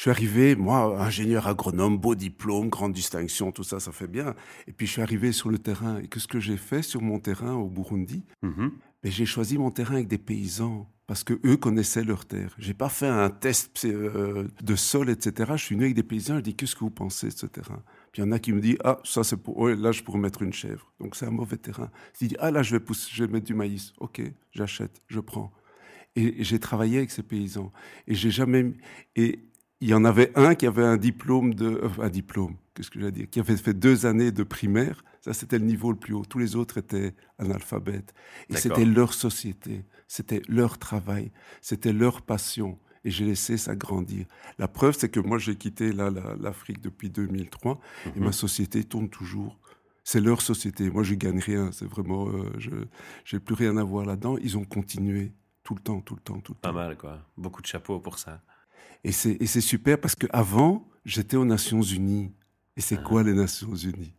Je 0.00 0.04
suis 0.04 0.10
arrivé, 0.10 0.56
moi, 0.56 0.98
ingénieur 0.98 1.46
agronome, 1.46 1.98
beau 1.98 2.14
diplôme, 2.14 2.70
grande 2.70 2.94
distinction, 2.94 3.52
tout 3.52 3.64
ça, 3.64 3.80
ça 3.80 3.92
fait 3.92 4.06
bien. 4.06 4.34
Et 4.66 4.72
puis 4.72 4.86
je 4.86 4.92
suis 4.92 5.02
arrivé 5.02 5.30
sur 5.30 5.50
le 5.50 5.58
terrain. 5.58 5.98
Et 5.98 6.08
qu'est-ce 6.08 6.26
que 6.26 6.40
j'ai 6.40 6.56
fait 6.56 6.80
sur 6.80 7.02
mon 7.02 7.18
terrain 7.18 7.52
au 7.52 7.68
Burundi? 7.68 8.24
Mais 8.42 9.10
j'ai 9.10 9.26
choisi 9.26 9.58
mon 9.58 9.70
terrain 9.70 9.96
avec 9.96 10.08
des 10.08 10.16
paysans 10.16 10.90
parce 11.06 11.22
que 11.22 11.38
eux 11.44 11.58
connaissaient 11.58 12.02
leur 12.02 12.24
terre. 12.24 12.54
J'ai 12.56 12.72
pas 12.72 12.88
fait 12.88 13.08
un 13.08 13.28
test 13.28 13.84
euh, 13.84 14.48
de 14.62 14.74
sol, 14.74 15.10
etc. 15.10 15.52
Je 15.56 15.64
suis 15.64 15.74
venu 15.74 15.84
avec 15.84 15.96
des 15.96 16.02
paysans. 16.02 16.36
Je 16.36 16.40
dis 16.40 16.54
qu'est-ce 16.54 16.74
que 16.74 16.80
vous 16.80 16.88
pensez 16.88 17.26
de 17.26 17.34
ce 17.34 17.44
terrain? 17.44 17.82
Puis 18.10 18.22
il 18.22 18.24
y 18.24 18.28
en 18.28 18.32
a 18.32 18.38
qui 18.38 18.54
me 18.54 18.62
disent 18.62 18.78
ah 18.82 19.00
ça 19.04 19.22
c'est 19.22 19.36
pour 19.36 19.58
ouais, 19.58 19.76
là 19.76 19.92
je 19.92 20.02
pourrais 20.02 20.18
mettre 20.18 20.40
une 20.40 20.54
chèvre. 20.54 20.90
Donc 20.98 21.14
c'est 21.14 21.26
un 21.26 21.30
mauvais 21.30 21.58
terrain. 21.58 21.90
Je 22.18 22.26
dis 22.26 22.36
ah 22.38 22.50
là 22.50 22.62
je 22.62 22.74
vais 22.74 22.80
pousser, 22.80 23.10
je 23.12 23.24
vais 23.24 23.30
mettre 23.30 23.44
du 23.44 23.54
maïs. 23.54 23.92
Ok, 23.98 24.22
j'achète, 24.52 25.02
je 25.08 25.20
prends. 25.20 25.52
Et, 26.16 26.42
j'ai 26.42 26.58
travaillé 26.58 26.96
avec 26.96 27.10
ces 27.10 27.22
paysans 27.22 27.70
et 28.06 28.14
j'ai 28.14 28.30
jamais 28.30 28.72
et 29.14 29.49
il 29.80 29.88
y 29.88 29.94
en 29.94 30.04
avait 30.04 30.30
un 30.36 30.54
qui 30.54 30.66
avait 30.66 30.84
un 30.84 30.96
diplôme 30.96 31.54
de 31.54 31.66
euh, 31.66 31.88
un 32.02 32.08
diplôme 32.10 32.56
qu'est-ce 32.74 32.90
que 32.90 33.00
je 33.00 33.06
dire 33.06 33.28
qui 33.30 33.40
avait 33.40 33.56
fait 33.56 33.74
deux 33.74 34.06
années 34.06 34.32
de 34.32 34.42
primaire. 34.42 35.02
Ça 35.22 35.32
c'était 35.34 35.58
le 35.58 35.64
niveau 35.66 35.90
le 35.90 35.98
plus 35.98 36.14
haut. 36.14 36.24
Tous 36.24 36.38
les 36.38 36.56
autres 36.56 36.78
étaient 36.78 37.14
analphabètes. 37.38 38.14
Et 38.48 38.56
c'était 38.56 38.84
leur 38.84 39.12
société, 39.14 39.84
c'était 40.08 40.42
leur 40.48 40.78
travail, 40.78 41.30
c'était 41.60 41.92
leur 41.92 42.22
passion. 42.22 42.78
Et 43.04 43.10
j'ai 43.10 43.24
laissé 43.24 43.56
ça 43.56 43.74
grandir. 43.74 44.26
La 44.58 44.68
preuve, 44.68 44.94
c'est 44.98 45.08
que 45.08 45.20
moi, 45.20 45.38
j'ai 45.38 45.56
quitté 45.56 45.90
la- 45.90 46.10
l'Afrique 46.38 46.82
depuis 46.82 47.08
2003 47.08 47.80
et 48.04 48.18
Mhm. 48.18 48.24
ma 48.26 48.32
société 48.32 48.84
tourne 48.84 49.08
toujours. 49.08 49.58
C'est 50.04 50.20
leur 50.20 50.42
société. 50.42 50.90
Moi, 50.90 51.02
je 51.02 51.14
gagne 51.14 51.38
rien. 51.38 51.70
C'est 51.72 51.86
vraiment, 51.86 52.28
euh, 52.28 52.52
je 52.58 52.70
j'ai 53.24 53.40
plus 53.40 53.54
rien 53.54 53.78
à 53.78 53.84
voir 53.84 54.04
là-dedans. 54.04 54.36
Ils 54.42 54.58
ont 54.58 54.64
continué 54.64 55.32
tout 55.62 55.74
le 55.74 55.80
temps, 55.80 56.00
tout 56.02 56.14
le 56.14 56.20
temps, 56.20 56.40
tout 56.40 56.52
le 56.52 56.58
Pas 56.58 56.68
temps. 56.68 56.74
mal, 56.74 56.96
quoi. 56.98 57.18
Beaucoup 57.38 57.62
de 57.62 57.66
chapeaux 57.66 58.00
pour 58.00 58.18
ça. 58.18 58.42
Et 59.04 59.12
c'est 59.12 59.60
super 59.60 59.98
parce 60.00 60.14
que 60.14 60.26
avant, 60.30 60.88
j'étais 61.04 61.36
aux 61.36 61.44
Nations 61.44 61.82
Unies. 61.82 62.32
Et 62.76 62.80
c'est 62.80 62.98
Ah. 62.98 63.02
quoi 63.02 63.22
les 63.22 63.34
Nations 63.34 63.74
Unies? 63.74 64.12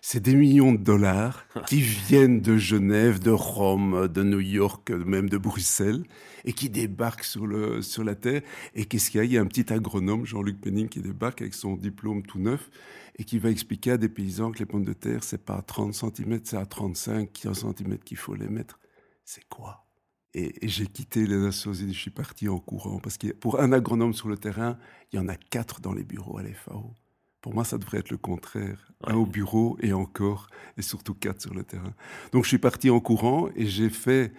C'est 0.00 0.20
des 0.20 0.34
millions 0.36 0.72
de 0.72 0.78
dollars 0.78 1.44
qui 1.66 1.80
viennent 1.80 2.40
de 2.40 2.56
Genève, 2.56 3.18
de 3.18 3.30
Rome, 3.30 4.06
de 4.06 4.22
New 4.22 4.38
York, 4.38 4.90
même 4.90 5.28
de 5.28 5.38
Bruxelles, 5.38 6.04
et 6.44 6.52
qui 6.52 6.70
débarquent 6.70 7.24
sur, 7.24 7.48
le, 7.48 7.82
sur 7.82 8.04
la 8.04 8.14
Terre. 8.14 8.42
Et 8.76 8.84
qu'est-ce 8.84 9.10
qu'il 9.10 9.18
y 9.18 9.20
a? 9.22 9.24
Il 9.24 9.32
y 9.32 9.38
a 9.38 9.40
un 9.40 9.46
petit 9.46 9.72
agronome, 9.72 10.24
Jean-Luc 10.24 10.60
Penning, 10.60 10.88
qui 10.88 11.00
débarque 11.00 11.42
avec 11.42 11.52
son 11.54 11.74
diplôme 11.74 12.22
tout 12.22 12.38
neuf 12.38 12.70
et 13.18 13.24
qui 13.24 13.40
va 13.40 13.50
expliquer 13.50 13.90
à 13.92 13.96
des 13.96 14.08
paysans 14.08 14.52
que 14.52 14.60
les 14.60 14.66
pommes 14.66 14.84
de 14.84 14.92
terre, 14.92 15.24
c'est 15.24 15.44
pas 15.44 15.56
à 15.56 15.62
30 15.62 15.92
cm, 15.92 16.40
c'est 16.44 16.56
à 16.56 16.64
35 16.66 17.30
cm 17.34 17.98
qu'il 18.04 18.16
faut 18.18 18.36
les 18.36 18.48
mettre. 18.48 18.78
C'est 19.24 19.48
quoi? 19.48 19.87
Et, 20.34 20.64
et 20.64 20.68
j'ai 20.68 20.86
quitté 20.86 21.26
les 21.26 21.38
Nations 21.38 21.72
Unies, 21.72 21.94
je 21.94 22.00
suis 22.00 22.10
parti 22.10 22.48
en 22.48 22.58
courant, 22.58 22.98
parce 22.98 23.18
que 23.18 23.28
pour 23.32 23.60
un 23.60 23.72
agronome 23.72 24.14
sur 24.14 24.28
le 24.28 24.36
terrain, 24.36 24.78
il 25.12 25.16
y 25.16 25.18
en 25.18 25.28
a 25.28 25.36
quatre 25.36 25.80
dans 25.80 25.92
les 25.92 26.04
bureaux 26.04 26.38
à 26.38 26.42
l'FAO. 26.42 26.94
Pour 27.40 27.54
moi, 27.54 27.64
ça 27.64 27.78
devrait 27.78 27.98
être 27.98 28.10
le 28.10 28.16
contraire. 28.16 28.92
Un 29.04 29.14
au 29.14 29.24
bureau 29.24 29.78
et 29.80 29.92
encore, 29.92 30.48
et 30.76 30.82
surtout 30.82 31.14
quatre 31.14 31.40
sur 31.40 31.54
le 31.54 31.62
terrain. 31.64 31.94
Donc 32.32 32.44
je 32.44 32.48
suis 32.48 32.58
parti 32.58 32.90
en 32.90 33.00
courant 33.00 33.48
et 33.54 33.66
j'ai 33.66 33.90
fait, 33.90 34.32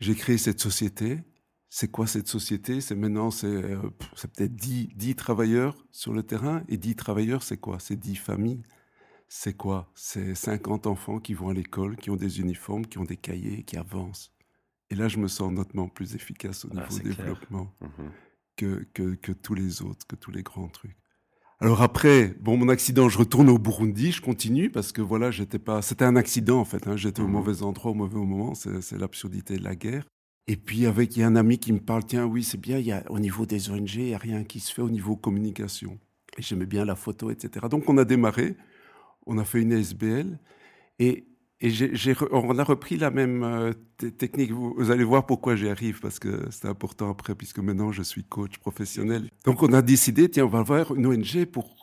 j'ai 0.00 0.14
créé 0.14 0.38
cette 0.38 0.60
société. 0.60 1.18
C'est 1.68 1.90
quoi 1.90 2.06
cette 2.06 2.28
société? 2.28 2.80
C'est 2.80 2.94
maintenant, 2.94 3.30
c'est 3.30 3.46
euh, 3.46 3.90
peut-être 4.34 4.54
10, 4.54 4.88
10 4.96 5.14
travailleurs 5.14 5.76
sur 5.90 6.14
le 6.14 6.22
terrain. 6.22 6.62
Et 6.68 6.78
10 6.78 6.96
travailleurs, 6.96 7.42
c'est 7.42 7.58
quoi? 7.58 7.78
C'est 7.80 7.96
10 7.96 8.16
familles. 8.16 8.62
C'est 9.28 9.54
quoi? 9.54 9.90
C'est 9.94 10.34
50 10.34 10.86
enfants 10.86 11.18
qui 11.18 11.34
vont 11.34 11.50
à 11.50 11.54
l'école, 11.54 11.96
qui 11.96 12.10
ont 12.10 12.16
des 12.16 12.40
uniformes, 12.40 12.86
qui 12.86 12.98
ont 12.98 13.04
des 13.04 13.16
cahiers, 13.16 13.62
qui 13.64 13.76
avancent. 13.76 14.32
Et 14.90 14.94
là, 14.94 15.08
je 15.08 15.18
me 15.18 15.28
sens 15.28 15.52
nettement 15.52 15.88
plus 15.88 16.14
efficace 16.14 16.64
au 16.64 16.68
Ah, 16.72 16.80
niveau 16.82 16.98
clair. 16.98 17.16
développement 17.16 17.72
Mhm. 17.80 18.10
que, 18.56 18.86
que, 18.94 19.14
que 19.14 19.32
tous 19.32 19.54
les 19.54 19.82
autres, 19.82 20.06
que 20.06 20.16
tous 20.16 20.30
les 20.30 20.42
grands 20.42 20.68
trucs. 20.68 20.96
Alors 21.58 21.80
après, 21.82 22.36
bon, 22.40 22.56
mon 22.58 22.68
accident, 22.68 23.08
je 23.08 23.18
retourne 23.18 23.48
au 23.48 23.58
Burundi, 23.58 24.12
je 24.12 24.20
continue 24.20 24.70
parce 24.70 24.92
que 24.92 25.00
voilà, 25.00 25.30
j'étais 25.30 25.58
pas, 25.58 25.80
c'était 25.82 26.04
un 26.04 26.14
accident 26.16 26.58
en 26.60 26.64
fait. 26.66 26.86
hein, 26.86 26.96
j'étais 26.96 27.22
au 27.22 27.26
Mhm. 27.26 27.32
mauvais 27.32 27.62
endroit 27.62 27.90
au 27.92 27.94
mauvais 27.94 28.16
moment. 28.18 28.54
C'est, 28.54 28.92
l'absurdité 28.98 29.56
de 29.56 29.64
la 29.64 29.74
guerre. 29.74 30.04
Et 30.48 30.56
puis 30.56 30.86
avec, 30.86 31.16
il 31.16 31.20
y 31.20 31.22
a 31.22 31.26
un 31.26 31.34
ami 31.34 31.58
qui 31.58 31.72
me 31.72 31.80
parle, 31.80 32.04
tiens, 32.04 32.24
oui, 32.26 32.44
c'est 32.44 32.60
bien. 32.60 32.78
Il 32.78 32.86
y 32.86 32.92
a 32.92 33.02
au 33.10 33.18
niveau 33.18 33.46
des 33.46 33.70
ONG, 33.70 33.94
il 33.96 34.08
y 34.08 34.14
a 34.14 34.18
rien 34.18 34.44
qui 34.44 34.60
se 34.60 34.72
fait 34.72 34.82
au 34.82 34.90
niveau 34.90 35.16
communication. 35.16 35.98
Et 36.38 36.42
j'aimais 36.42 36.66
bien 36.66 36.84
la 36.84 36.94
photo, 36.94 37.30
etc. 37.30 37.66
Donc 37.68 37.88
on 37.88 37.96
a 37.96 38.04
démarré, 38.04 38.56
on 39.26 39.38
a 39.38 39.44
fait 39.44 39.60
une 39.62 39.72
SBL 39.72 40.38
et 40.98 41.26
et 41.60 41.72
on 42.32 42.58
a 42.58 42.64
repris 42.64 42.98
la 42.98 43.10
même 43.10 43.42
euh, 43.42 43.72
technique. 44.18 44.52
Vous, 44.52 44.90
allez 44.90 45.04
voir 45.04 45.24
pourquoi 45.24 45.56
j'y 45.56 45.68
arrive, 45.68 46.00
parce 46.00 46.18
que 46.18 46.46
c'est 46.50 46.68
important 46.68 47.10
après, 47.10 47.34
puisque 47.34 47.60
maintenant 47.60 47.92
je 47.92 48.02
suis 48.02 48.24
coach 48.24 48.58
professionnel. 48.58 49.30
Donc 49.44 49.62
on 49.62 49.72
a 49.72 49.80
décidé, 49.80 50.28
tiens, 50.28 50.44
on 50.44 50.48
va 50.48 50.62
voir 50.62 50.94
une 50.94 51.06
ONG 51.06 51.46
pour 51.46 51.74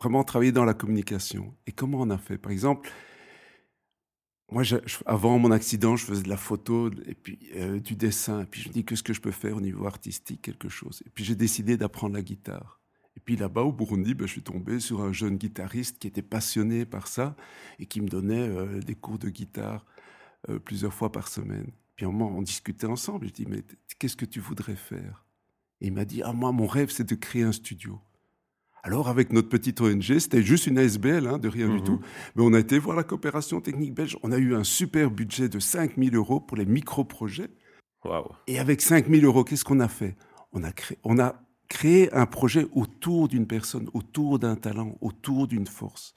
vraiment 0.00 0.22
travailler 0.22 0.52
dans 0.52 0.64
la 0.64 0.74
communication. 0.74 1.52
Et 1.66 1.72
comment 1.72 2.00
on 2.00 2.10
a 2.10 2.18
fait? 2.18 2.38
Par 2.38 2.52
exemple, 2.52 2.90
moi, 4.52 4.62
avant 5.04 5.38
mon 5.38 5.50
accident, 5.50 5.96
je 5.96 6.04
faisais 6.04 6.22
de 6.22 6.28
la 6.28 6.36
photo 6.36 6.88
et 7.06 7.14
puis 7.14 7.38
euh, 7.56 7.80
du 7.80 7.96
dessin. 7.96 8.42
Et 8.42 8.46
puis 8.46 8.62
je 8.62 8.68
me 8.68 8.72
dis, 8.72 8.84
qu'est-ce 8.84 9.02
que 9.02 9.12
je 9.12 9.20
peux 9.20 9.32
faire 9.32 9.56
au 9.56 9.60
niveau 9.60 9.86
artistique, 9.86 10.42
quelque 10.42 10.68
chose. 10.68 11.02
Et 11.06 11.10
puis 11.10 11.24
j'ai 11.24 11.34
décidé 11.34 11.76
d'apprendre 11.76 12.14
la 12.14 12.22
guitare. 12.22 12.77
Et 13.18 13.20
puis 13.20 13.34
là-bas, 13.34 13.62
au 13.62 13.72
Burundi, 13.72 14.14
ben, 14.14 14.28
je 14.28 14.32
suis 14.32 14.42
tombé 14.42 14.78
sur 14.78 15.00
un 15.00 15.12
jeune 15.12 15.38
guitariste 15.38 15.98
qui 15.98 16.06
était 16.06 16.22
passionné 16.22 16.86
par 16.86 17.08
ça 17.08 17.34
et 17.80 17.86
qui 17.86 18.00
me 18.00 18.06
donnait 18.06 18.48
euh, 18.48 18.78
des 18.78 18.94
cours 18.94 19.18
de 19.18 19.28
guitare 19.28 19.84
euh, 20.48 20.60
plusieurs 20.60 20.94
fois 20.94 21.10
par 21.10 21.26
semaine. 21.26 21.72
Puis 21.96 22.06
un 22.06 22.12
moment, 22.12 22.30
on 22.38 22.42
discutait 22.42 22.86
ensemble. 22.86 23.26
Je 23.26 23.32
dis, 23.32 23.46
mais 23.48 23.64
qu'est-ce 23.98 24.14
que 24.14 24.24
tu 24.24 24.38
voudrais 24.38 24.76
faire? 24.76 25.26
Et 25.80 25.88
il 25.88 25.92
m'a 25.92 26.04
dit, 26.04 26.22
ah 26.22 26.32
moi, 26.32 26.52
mon 26.52 26.68
rêve, 26.68 26.90
c'est 26.90 27.08
de 27.08 27.16
créer 27.16 27.42
un 27.42 27.50
studio. 27.50 27.98
Alors, 28.84 29.08
avec 29.08 29.32
notre 29.32 29.48
petite 29.48 29.80
ONG, 29.80 30.20
c'était 30.20 30.44
juste 30.44 30.68
une 30.68 30.78
ASBL, 30.78 31.26
hein, 31.26 31.38
de 31.38 31.48
rien 31.48 31.66
du 31.66 31.78
mhm. 31.78 31.84
tout. 31.84 32.00
Mais 32.36 32.44
on 32.44 32.52
a 32.52 32.60
été 32.60 32.78
voir 32.78 32.96
la 32.96 33.02
coopération 33.02 33.60
technique 33.60 33.94
belge. 33.94 34.16
On 34.22 34.30
a 34.30 34.38
eu 34.38 34.54
un 34.54 34.62
super 34.62 35.10
budget 35.10 35.48
de 35.48 35.58
5 35.58 35.96
000 35.98 36.14
euros 36.14 36.38
pour 36.38 36.56
les 36.56 36.66
micro-projets. 36.66 37.50
Et 38.46 38.60
avec 38.60 38.80
5 38.80 39.08
000 39.08 39.26
euros, 39.26 39.42
qu'est-ce 39.42 39.64
qu'on 39.64 39.80
a 39.80 39.88
fait? 39.88 40.16
On 40.52 40.62
a, 40.62 40.70
créé, 40.70 40.98
on 41.02 41.18
a 41.18 41.47
créé 41.68 42.12
un 42.14 42.26
projet 42.26 42.66
autour 42.72 43.28
d'une 43.28 43.46
personne, 43.46 43.88
autour 43.94 44.38
d'un 44.38 44.56
talent, 44.56 44.96
autour 45.00 45.46
d'une 45.46 45.66
force. 45.66 46.14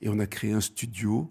Et 0.00 0.08
on 0.08 0.18
a 0.18 0.26
créé 0.26 0.52
un 0.52 0.60
studio 0.60 1.30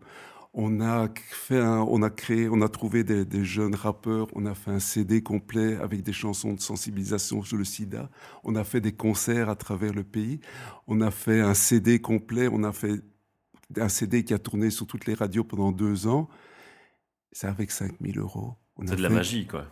on 0.53 0.81
a 0.81 1.07
fait 1.15 1.61
on 1.61 2.01
a 2.01 2.09
créé, 2.09 2.49
on 2.49 2.61
a 2.61 2.69
trouvé 2.69 3.03
des, 3.03 3.45
jeunes 3.45 3.75
rappeurs, 3.75 4.27
on 4.33 4.45
a 4.45 4.55
fait 4.55 4.71
un 4.71 4.79
CD 4.79 5.21
complet 5.21 5.75
avec 5.75 6.01
des 6.01 6.13
chansons 6.13 6.53
de 6.53 6.59
sensibilisation 6.59 7.43
sur 7.43 7.57
le 7.57 7.63
sida. 7.63 8.09
On 8.43 8.55
a 8.55 8.63
fait 8.63 8.81
des 8.81 8.91
concerts 8.91 9.49
à 9.49 9.55
travers 9.55 9.93
le 9.93 10.03
pays. 10.03 10.39
On 10.87 11.01
a 11.01 11.11
fait 11.11 11.41
un 11.41 11.53
CD 11.53 11.99
complet, 11.99 12.49
on 12.51 12.63
a 12.63 12.71
fait 12.71 13.01
un 13.77 13.89
CD 13.89 14.23
qui 14.23 14.33
a 14.33 14.39
tourné 14.39 14.71
sur 14.71 14.87
toutes 14.87 15.05
les 15.05 15.13
radios 15.13 15.43
pendant 15.43 15.71
deux 15.71 16.07
ans. 16.07 16.29
C'est 17.31 17.47
avec 17.47 17.69
5000 17.69 18.17
euros. 18.17 18.55
C'est 18.85 18.95
de 18.95 19.01
la 19.03 19.09
magie, 19.09 19.45
quoi. 19.45 19.67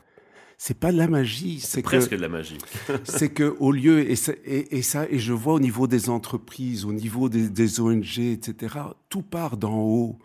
C'est 0.57 0.79
pas 0.79 0.91
de 0.91 0.97
la 0.97 1.07
magie. 1.07 1.59
C'est 1.59 1.83
presque 1.83 2.11
de 2.11 2.21
la 2.21 2.29
magie. 2.29 2.57
c'est 3.03 3.29
que 3.29 3.55
au 3.59 3.71
lieu 3.71 4.09
et 4.09 4.15
ça, 4.15 4.33
et, 4.43 4.81
ça 4.81 5.07
et 5.07 5.19
je 5.19 5.33
vois 5.33 5.53
au 5.53 5.59
niveau 5.59 5.87
des 5.87 6.09
entreprises, 6.09 6.83
au 6.83 6.93
niveau 6.93 7.29
des, 7.29 7.49
des 7.49 7.79
ONG, 7.79 8.19
etc. 8.19 8.75
Tout 9.09 9.21
part 9.21 9.57
d'en 9.57 9.77
haut. 9.77 10.19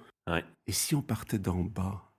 Et 0.67 0.73
si 0.73 0.95
on 0.95 1.03
partait 1.03 1.39
d'en 1.41 1.65
bas 1.65 2.12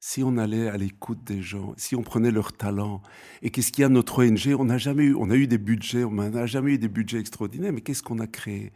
si 0.00 0.22
on 0.22 0.36
allait 0.36 0.68
à 0.68 0.76
l'écoute 0.76 1.24
des 1.24 1.42
gens, 1.42 1.74
si 1.76 1.96
on 1.96 2.02
prenait 2.02 2.30
leur 2.30 2.52
talent, 2.52 3.02
et 3.42 3.50
qu'est-ce 3.50 3.72
qu'il 3.72 3.82
y 3.82 3.84
a 3.84 3.88
notre 3.88 4.24
ONG 4.24 4.54
On 4.58 4.64
n'a 4.64 4.78
jamais 4.78 5.04
eu, 5.04 5.14
on 5.14 5.30
a 5.30 5.34
eu 5.34 5.46
des 5.46 5.58
budgets, 5.58 6.04
on 6.04 6.12
n'a 6.12 6.46
jamais 6.46 6.74
eu 6.74 6.78
des 6.78 6.88
budgets 6.88 7.18
extraordinaires, 7.18 7.72
mais 7.72 7.80
qu'est-ce 7.80 8.02
qu'on 8.02 8.20
a 8.20 8.26
créé? 8.26 8.72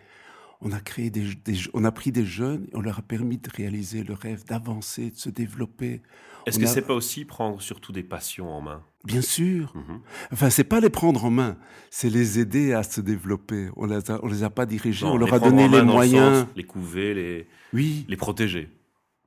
On 0.62 0.73
a 0.73 0.81
créé 0.81 1.11
des, 1.11 1.26
on 1.75 1.85
a 1.85 1.92
pris 1.92 2.12
des 2.12 2.25
jeunes 2.25 2.66
et 2.73 2.76
on 2.76 2.81
leur 2.81 2.99
a 2.99 3.02
permis 3.02 3.38
de 3.38 3.49
réaliser 3.50 4.04
le 4.04 4.14
rêve, 4.14 4.45
d'avancer, 4.45 5.11
de 5.11 5.16
se 5.16 5.28
développer. 5.28 6.02
Est-ce 6.47 6.59
que 6.59 6.66
c'est 6.66 6.83
pas 6.83 6.95
aussi 6.95 7.25
prendre 7.25 7.61
surtout 7.61 7.92
des 7.92 8.02
passions 8.02 8.49
en 8.49 8.61
main? 8.61 8.83
Bien 9.04 9.23
sûr. 9.23 9.75
Enfin, 9.75 9.92
mhm. 9.92 10.00
Enfin, 10.33 10.50
c'est 10.50 10.64
pas 10.64 10.81
les 10.81 10.90
prendre 10.90 11.25
en 11.25 11.31
main, 11.31 11.57
c'est 11.90 12.11
les 12.11 12.38
aider 12.38 12.73
à 12.73 12.83
se 12.83 13.00
développer. 13.00 13.69
On 13.76 13.87
les 13.87 14.11
a, 14.11 14.21
on 14.23 14.28
les 14.28 14.42
a 14.45 14.50
pas 14.50 14.66
dirigés, 14.66 15.07
on 15.07 15.16
leur 15.16 15.35
a 15.35 15.40
donné 15.40 15.69
les 15.69 15.83
moyens, 15.83 16.47
les 16.57 16.64
couver, 16.64 17.14
les, 17.14 17.49
oui, 17.73 18.04
les 18.09 18.16
protéger 18.16 18.69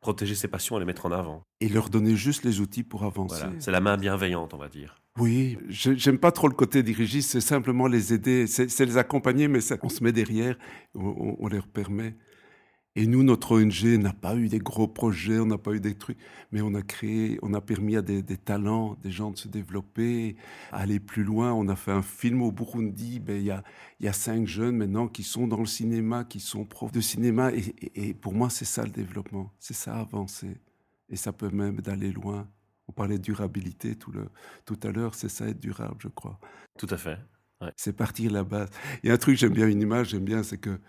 protéger 0.06 0.36
ses 0.36 0.48
passions 0.48 0.78
et 0.78 0.80
les 0.80 0.86
mettre 0.86 1.08
en 1.08 1.12
avant. 1.12 1.42
Et 1.62 1.68
leur 1.68 1.90
donner 1.90 2.16
juste 2.16 2.44
les 2.44 2.60
outils 2.60 2.84
pour 2.84 3.06
avancer. 3.06 3.46
C'est 3.58 3.72
la 3.72 3.82
main 3.82 3.98
bienveillante, 3.98 4.54
on 4.54 4.58
va 4.58 4.70
dire. 4.70 5.02
Oui, 5.18 5.58
j'aime 5.70 6.18
pas 6.18 6.32
trop 6.32 6.50
le 6.50 6.56
côté 6.56 6.84
dirigiste, 6.84 7.32
c'est 7.32 7.42
simplement 7.42 7.88
les 7.88 8.14
aider, 8.14 8.48
c'est 8.48 8.86
les 8.86 8.98
accompagner, 8.98 9.48
mais 9.48 9.60
on 9.82 9.90
se 9.90 10.04
met 10.04 10.12
derrière, 10.12 10.58
on, 10.94 11.48
leur 11.48 11.68
permet 11.68 12.16
et 12.98 13.08
nous, 13.08 13.24
notre 13.24 13.60
ONG 13.62 13.84
n'a 14.00 14.14
pas 14.14 14.38
eu 14.38 14.48
des 14.48 14.60
gros 14.60 14.88
projets, 14.88 15.40
on 15.40 15.46
n'a 15.46 15.58
pas 15.58 15.74
eu 15.74 15.82
des 15.82 15.96
trucs, 15.96 16.18
mais 16.54 16.62
on 16.62 16.74
a 16.76 16.82
créé, 16.82 17.38
on 17.42 17.54
a 17.54 17.60
permis 17.60 17.98
à 17.98 18.02
des, 18.02 18.24
talents, 18.38 18.96
des 19.04 19.12
gens 19.12 19.32
de 19.32 19.38
se 19.38 19.50
développer, 19.50 20.38
aller 20.72 21.02
plus 21.02 21.26
loin. 21.26 21.52
On 21.52 21.68
a 21.68 21.76
fait 21.76 21.92
un 21.92 22.02
film 22.02 22.42
au 22.42 22.54
Burundi. 22.54 23.20
Ben, 23.20 23.36
il 23.36 23.46
y, 24.00 24.08
a, 24.08 24.14
cinq 24.14 24.48
jeunes 24.48 24.78
maintenant 24.78 25.10
qui 25.10 25.24
sont 25.24 25.46
dans 25.46 25.60
le 25.60 25.66
cinéma, 25.66 26.24
qui 26.24 26.40
sont 26.40 26.64
profs 26.64 26.94
de 26.94 27.02
cinéma. 27.02 27.52
Et, 27.96 28.14
pour 28.14 28.34
moi, 28.34 28.50
c'est 28.50 28.64
ça 28.64 28.84
le 28.84 28.92
développement, 28.92 29.52
c'est 29.60 29.74
ça 29.74 30.00
avancer. 30.00 30.56
Et 31.10 31.18
ça 31.18 31.34
peut 31.34 31.50
même 31.50 31.82
d'aller 31.82 32.14
loin. 32.14 32.48
On 32.88 32.92
parlait 32.92 33.18
de 33.18 33.24
durabilité 33.24 33.96
tout, 33.96 34.12
le, 34.12 34.30
tout 34.66 34.80
à 34.84 34.92
l'heure, 34.92 35.16
c'est 35.16 35.30
ça 35.30 35.48
être 35.48 35.60
durable, 35.60 35.98
je 36.00 36.08
crois. 36.08 36.40
Tout 36.78 36.88
à 36.90 36.98
fait. 36.98 37.18
C'est 37.78 37.94
partir 37.94 38.32
là-bas. 38.32 38.68
Il 39.02 39.08
y 39.08 39.12
a 39.12 39.14
un 39.16 39.18
truc, 39.18 39.38
j'aime 39.38 39.54
bien 39.54 39.68
une 39.68 39.82
image, 39.82 40.10
j'aime 40.10 40.26
bien, 40.26 40.44
c'est 40.44 40.58
que 40.58 40.80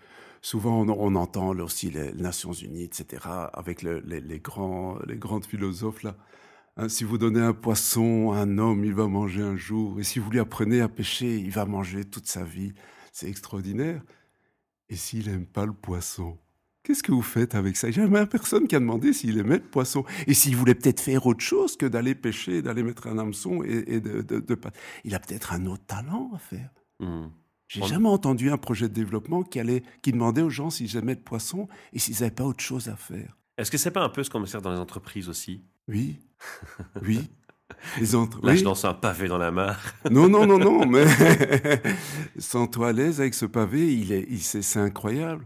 souvent 0.41 0.85
on, 0.87 1.15
entend 1.15 1.49
aussi 1.59 1.89
les 1.89 2.13
Nations 2.13 2.53
Unies, 2.53 2.83
etc., 2.83 3.23
avec 3.53 3.81
les, 3.81 4.39
grands, 4.39 4.99
les 5.07 5.17
grandes 5.17 5.45
philosophes 5.45 6.03
là. 6.03 6.15
Hein, 6.79 6.89
si 6.89 7.03
vous 7.03 7.17
donnez 7.17 7.41
un 7.41 7.53
poisson 7.53 8.31
à 8.31 8.41
un 8.41 8.59
homme, 8.59 8.85
il 8.85 8.93
va 8.93 9.07
manger 9.07 9.41
un 9.41 9.55
jour. 9.55 9.99
Et 9.99 10.03
si 10.03 10.19
vous 10.19 10.29
lui 10.29 10.39
apprenez 10.39 10.79
à 10.81 10.87
pêcher, 10.87 11.37
il 11.37 11.49
va 11.49 11.65
manger 11.65 12.05
toute 12.05 12.27
sa 12.27 12.43
vie. 12.43 12.73
C'est 13.11 13.27
extraordinaire. 13.27 14.03
Et 14.89 14.95
s'il 14.95 15.27
n'aime 15.27 15.47
pas 15.47 15.65
le 15.65 15.73
poisson, 15.73 16.37
qu'est-ce 16.87 17.03
que 17.03 17.11
vous 17.11 17.21
faites 17.21 17.53
avec 17.53 17.75
ça? 17.75 17.91
Jamais 17.91 18.25
personne 18.25 18.65
qui 18.65 18.75
a 18.77 18.79
demandé 18.79 19.11
s'il 19.11 19.37
aimait 19.37 19.57
le 19.57 19.63
poisson. 19.63 20.05
Et 20.25 20.33
s'il 20.33 20.55
voulait 20.55 20.73
peut-être 20.73 21.01
faire 21.01 21.25
autre 21.25 21.41
chose 21.41 21.75
que 21.75 21.85
d'aller 21.85 22.15
pêcher, 22.15 22.61
d'aller 22.61 22.81
mettre 22.81 23.07
un 23.07 23.17
hameçon 23.17 23.61
et, 23.61 23.99
de, 23.99 24.45
Il 25.03 25.13
a 25.13 25.19
peut-être 25.19 25.51
un 25.51 25.65
autre 25.65 25.83
talent 25.85 26.31
à 26.33 26.39
faire. 26.39 26.69
Mmh. 27.01 27.25
J'ai 27.67 27.83
jamais 27.83 28.07
entendu 28.07 28.49
un 28.49 28.57
projet 28.57 28.87
de 28.87 28.93
développement 28.93 29.43
qui, 29.43 29.59
allait, 29.59 29.83
qui 30.01 30.13
demandait 30.13 30.41
aux 30.41 30.49
gens 30.49 30.69
s'ils 30.69 30.95
aimaient 30.95 31.15
le 31.15 31.21
poisson 31.21 31.67
et 31.91 31.99
s'ils 31.99 32.15
n'avaient 32.15 32.31
pas 32.31 32.45
autre 32.45 32.63
chose 32.63 32.87
à 32.87 32.95
faire. 32.95 33.37
Est-ce 33.57 33.69
que 33.69 33.77
c'est 33.77 33.91
pas 33.91 34.03
un 34.03 34.09
peu 34.09 34.23
ce 34.23 34.29
qu'on 34.29 34.45
sert 34.45 34.61
dans 34.61 34.71
les 34.71 34.79
entreprises 34.79 35.27
aussi? 35.27 35.65
Oui, 35.89 36.19
oui. 37.01 37.19
Les 37.99 38.15
entre... 38.15 38.43
Là, 38.45 38.55
je 38.55 38.63
lance 38.63 38.85
un 38.85 38.93
pavé 38.93 39.27
dans 39.27 39.37
la 39.37 39.51
mare. 39.51 39.77
non, 40.09 40.29
non, 40.29 40.47
non, 40.47 40.57
non, 40.57 40.85
mais 40.85 41.05
sens-toi 42.39 42.87
à 42.87 42.91
l'aise 42.93 43.19
avec 43.19 43.33
ce 43.33 43.45
pavé, 43.45 43.93
il 43.93 44.13
est, 44.13 44.25
il, 44.29 44.41
c'est 44.41 44.79
incroyable 44.79 45.45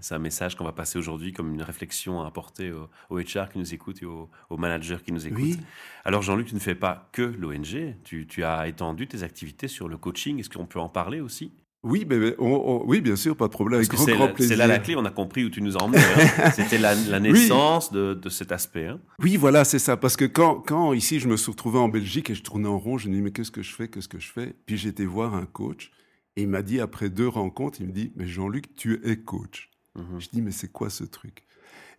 c'est 0.00 0.14
un 0.14 0.18
message 0.18 0.56
qu'on 0.56 0.64
va 0.64 0.72
passer 0.72 0.98
aujourd'hui 0.98 1.32
comme 1.32 1.54
une 1.54 1.62
réflexion 1.62 2.22
à 2.22 2.26
apporter 2.26 2.72
aux, 2.72 3.18
HR 3.18 3.48
qui 3.52 3.58
nous 3.58 3.74
écoutent 3.74 4.02
et 4.02 4.06
aux, 4.06 4.28
managers 4.56 4.98
qui 5.04 5.12
nous 5.12 5.26
écoutent. 5.26 5.58
Alors 6.04 6.22
Jean-Luc, 6.22 6.48
tu 6.48 6.54
ne 6.54 6.60
fais 6.60 6.74
pas 6.74 7.08
que 7.12 7.22
l'ONG, 7.22 7.96
tu, 8.04 8.44
as 8.44 8.68
étendu 8.68 9.06
tes 9.06 9.22
activités 9.22 9.68
sur 9.68 9.88
le 9.88 9.96
coaching. 9.96 10.38
Est-ce 10.40 10.50
qu'on 10.50 10.66
peut 10.66 10.80
en 10.80 10.88
parler 10.88 11.20
aussi? 11.20 11.52
Oui, 11.84 12.04
mais 12.08 12.34
oui, 12.38 13.00
bien 13.00 13.14
sûr, 13.14 13.36
pas 13.36 13.46
de 13.46 13.52
problème. 13.52 13.82
C'est 13.84 14.56
là 14.56 14.66
la 14.66 14.80
clé, 14.80 14.96
on 14.96 15.04
a 15.04 15.10
compris 15.10 15.44
où 15.44 15.50
tu 15.50 15.62
nous 15.62 15.76
as 15.76 15.82
emmenés. 15.82 16.02
Hein. 16.02 16.50
C'était 16.54 16.78
la, 16.78 17.20
naissance 17.20 17.92
de, 17.92 18.28
cet 18.28 18.50
aspect. 18.50 18.86
Hein. 18.86 19.00
Oui, 19.22 19.36
voilà, 19.36 19.64
c'est 19.64 19.78
ça. 19.78 19.96
Parce 19.96 20.16
que 20.16 20.24
quand, 20.24 20.56
quand 20.56 20.92
ici, 20.92 21.20
je 21.20 21.28
me 21.28 21.36
suis 21.36 21.52
retrouvé 21.52 21.78
en 21.78 21.88
Belgique 21.88 22.30
et 22.30 22.34
je 22.34 22.42
tournais 22.42 22.68
en 22.68 22.78
rond, 22.78 22.98
je 22.98 23.08
me 23.08 23.14
dis, 23.14 23.22
mais 23.22 23.30
qu'est-ce 23.30 23.52
que 23.52 23.62
je 23.62 23.72
fais, 23.72 23.86
qu'est-ce 23.86 24.08
que 24.08 24.18
je 24.18 24.30
fais? 24.30 24.56
Puis 24.66 24.88
été 24.88 25.06
voir 25.06 25.34
un 25.34 25.46
coach 25.46 25.92
et 26.38 26.42
il 26.42 26.48
m'a 26.48 26.62
dit, 26.62 26.80
après 26.80 27.10
deux 27.10 27.26
rencontres, 27.26 27.80
il 27.80 27.88
me 27.88 27.92
dit, 27.92 28.12
mais 28.14 28.28
Jean-Luc, 28.28 28.72
tu 28.76 29.00
es 29.04 29.16
coach. 29.16 29.67
Mhm. 29.98 30.20
Je 30.20 30.28
dis, 30.28 30.42
mais 30.42 30.52
c'est 30.52 30.70
quoi 30.70 30.90
ce 30.90 31.04
truc? 31.04 31.44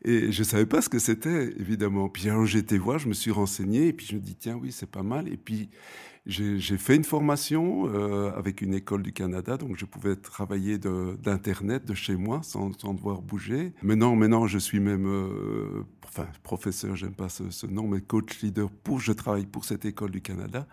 Et 0.04 0.32
je 0.32 0.40
ne 0.40 0.46
savais 0.46 0.66
pas 0.66 0.82
ce 0.82 0.90
que 0.90 1.00
c'était, 1.00 1.52
évidemment. 1.60 2.08
Puis 2.08 2.30
alors 2.30 2.56
été 2.56 2.78
voir, 2.78 3.00
je 3.00 3.10
me 3.10 3.14
suis 3.14 3.32
renseigné, 3.32 3.88
et 3.88 3.94
puis 3.94 4.06
je 4.06 4.16
me 4.16 4.22
dis, 4.22 4.36
tiens, 4.36 4.56
oui, 4.56 4.72
c'est 4.72 4.90
pas 4.90 5.04
mal. 5.04 5.28
Et 5.28 5.38
puis 5.38 5.70
j'ai 6.26 6.78
fait 6.78 6.96
une 6.96 7.04
formation 7.04 7.88
euh, 7.88 8.32
avec 8.36 8.62
une 8.62 8.74
école 8.74 9.02
du 9.02 9.12
Canada, 9.12 9.58
donc 9.58 9.78
je 9.78 9.86
pouvais 9.86 10.16
travailler 10.16 10.78
d'Internet 10.78 11.86
de, 11.86 11.94
chez 11.96 12.16
moi 12.16 12.42
sans, 12.44 12.70
devoir 12.70 13.22
bouger. 13.22 13.74
Maintenant, 13.82 14.16
maintenant, 14.16 14.48
je 14.48 14.60
suis 14.60 14.80
même, 14.80 15.08
euh, 15.08 15.84
enfin, 16.06 16.28
professeur, 16.44 16.96
j'aime 16.96 17.16
pas 17.16 17.30
ce, 17.30 17.50
ce, 17.50 17.66
nom, 17.66 17.88
mais 17.88 18.02
coach 18.02 18.42
leader 18.42 18.70
pour, 18.70 19.00
je 19.00 19.12
travaille 19.12 19.48
pour 19.48 19.66
cette 19.66 19.86
école 19.86 20.12
du 20.12 20.22
Canada. 20.22 20.68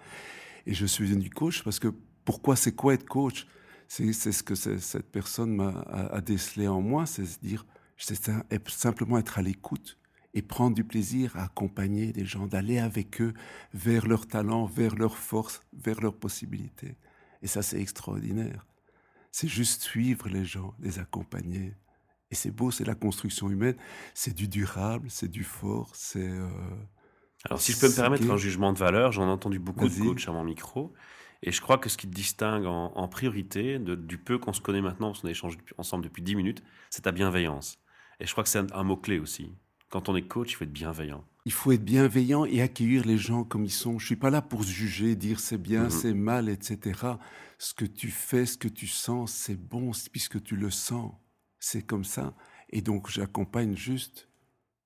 Et 0.66 0.74
je 0.74 0.84
suis 0.84 1.08
devenu 1.08 1.30
coach 1.30 1.62
parce 1.62 1.78
que 1.78 1.88
pourquoi 2.24 2.54
c'est 2.54 2.72
quoi 2.72 2.94
être 2.94 3.06
coach? 3.06 3.46
C'est 3.88 4.12
ce 4.12 4.42
que 4.42 4.54
cette 4.54 5.10
personne 5.10 5.54
m'a 5.54 5.80
a, 5.88 6.20
décelé 6.20 6.68
en 6.68 6.80
moi, 6.80 7.06
c'est 7.06 7.24
se 7.24 7.38
dire, 7.38 7.64
c'est 7.96 8.30
simplement 8.68 9.18
être 9.18 9.38
à 9.38 9.42
l'écoute 9.42 9.98
et 10.34 10.42
prendre 10.42 10.74
du 10.74 10.84
plaisir 10.84 11.34
à 11.36 11.44
accompagner 11.44 12.12
des 12.12 12.26
gens, 12.26 12.46
d'aller 12.46 12.78
avec 12.78 13.22
eux 13.22 13.32
vers 13.72 14.06
leur 14.06 14.26
talent, 14.26 14.66
vers 14.66 14.94
leur 14.94 15.16
force, 15.16 15.60
vers 15.72 16.00
leurs 16.00 16.16
possibilités. 16.16 16.96
Et 17.42 17.46
ça, 17.46 17.62
c'est 17.62 17.80
extraordinaire. 17.80 18.66
C'est 19.32 19.48
juste 19.48 19.82
suivre 19.82 20.28
les 20.28 20.44
gens, 20.44 20.74
les 20.80 20.98
accompagner. 20.98 21.74
Et 22.30 22.34
c'est 22.34 22.50
beau, 22.50 22.70
c'est 22.70 22.84
la 22.84 22.94
construction 22.94 23.48
humaine, 23.48 23.76
c'est 24.14 24.34
du 24.34 24.48
durable, 24.48 25.08
c'est 25.10 25.28
du 25.28 25.44
fort, 25.44 25.90
c'est... 25.94 26.28
Euh, 26.28 26.48
Alors 27.44 27.60
si 27.60 27.72
je 27.72 27.80
peux 27.80 27.88
me 27.88 27.94
permettre 27.94 28.30
un 28.30 28.36
jugement 28.36 28.72
de 28.72 28.78
valeur, 28.78 29.12
j'en 29.12 29.28
ai 29.28 29.30
entendu 29.30 29.58
beaucoup 29.58 29.88
de 29.88 29.94
coachs 29.94 30.28
à 30.28 30.32
mon 30.32 30.44
micro. 30.44 30.92
Et 31.42 31.52
je 31.52 31.60
crois 31.60 31.78
que 31.78 31.88
ce 31.88 31.96
qui 31.96 32.08
te 32.08 32.14
distingue 32.14 32.66
en, 32.66 33.08
priorité 33.08 33.78
du 33.78 34.18
peu 34.18 34.38
qu'on 34.38 34.52
se 34.52 34.60
connaît 34.60 34.80
maintenant, 34.80 35.08
parce 35.08 35.20
qu'on 35.20 35.28
a 35.28 35.30
échangé 35.30 35.58
ensemble 35.78 36.04
depuis 36.04 36.22
10 36.22 36.36
minutes, 36.36 36.62
c'est 36.90 37.02
ta 37.02 37.12
bienveillance. 37.12 37.78
Et 38.20 38.26
je 38.26 38.32
crois 38.32 38.44
que 38.44 38.50
c'est 38.50 38.72
un, 38.72 38.82
mot-clé 38.82 39.18
aussi. 39.18 39.52
Quand 39.90 40.08
on 40.08 40.16
est 40.16 40.22
coach, 40.22 40.52
il 40.52 40.54
faut 40.54 40.64
être 40.64 40.72
bienveillant. 40.72 41.24
Il 41.44 41.52
faut 41.52 41.70
être 41.70 41.84
bienveillant 41.84 42.44
et 42.44 42.60
accueillir 42.60 43.04
les 43.04 43.18
gens 43.18 43.44
comme 43.44 43.64
ils 43.64 43.70
sont. 43.70 43.98
Je 43.98 44.06
suis 44.06 44.16
pas 44.16 44.30
là 44.30 44.42
pour 44.42 44.64
juger, 44.64 45.14
dire 45.14 45.38
c'est 45.38 45.58
bien, 45.58 45.84
mhm. 45.84 45.90
c'est 45.90 46.14
mal, 46.14 46.48
etc. 46.48 47.00
Ce 47.58 47.72
que 47.72 47.84
tu 47.84 48.10
fais, 48.10 48.46
ce 48.46 48.58
que 48.58 48.68
tu 48.68 48.88
sens, 48.88 49.32
c'est 49.32 49.56
bon 49.56 49.92
puisque 50.10 50.42
tu 50.42 50.56
le 50.56 50.70
sens. 50.70 51.12
C'est 51.60 51.82
comme 51.82 52.04
ça. 52.04 52.34
Et 52.70 52.82
donc 52.82 53.08
j'accompagne 53.10 53.76
juste 53.76 54.28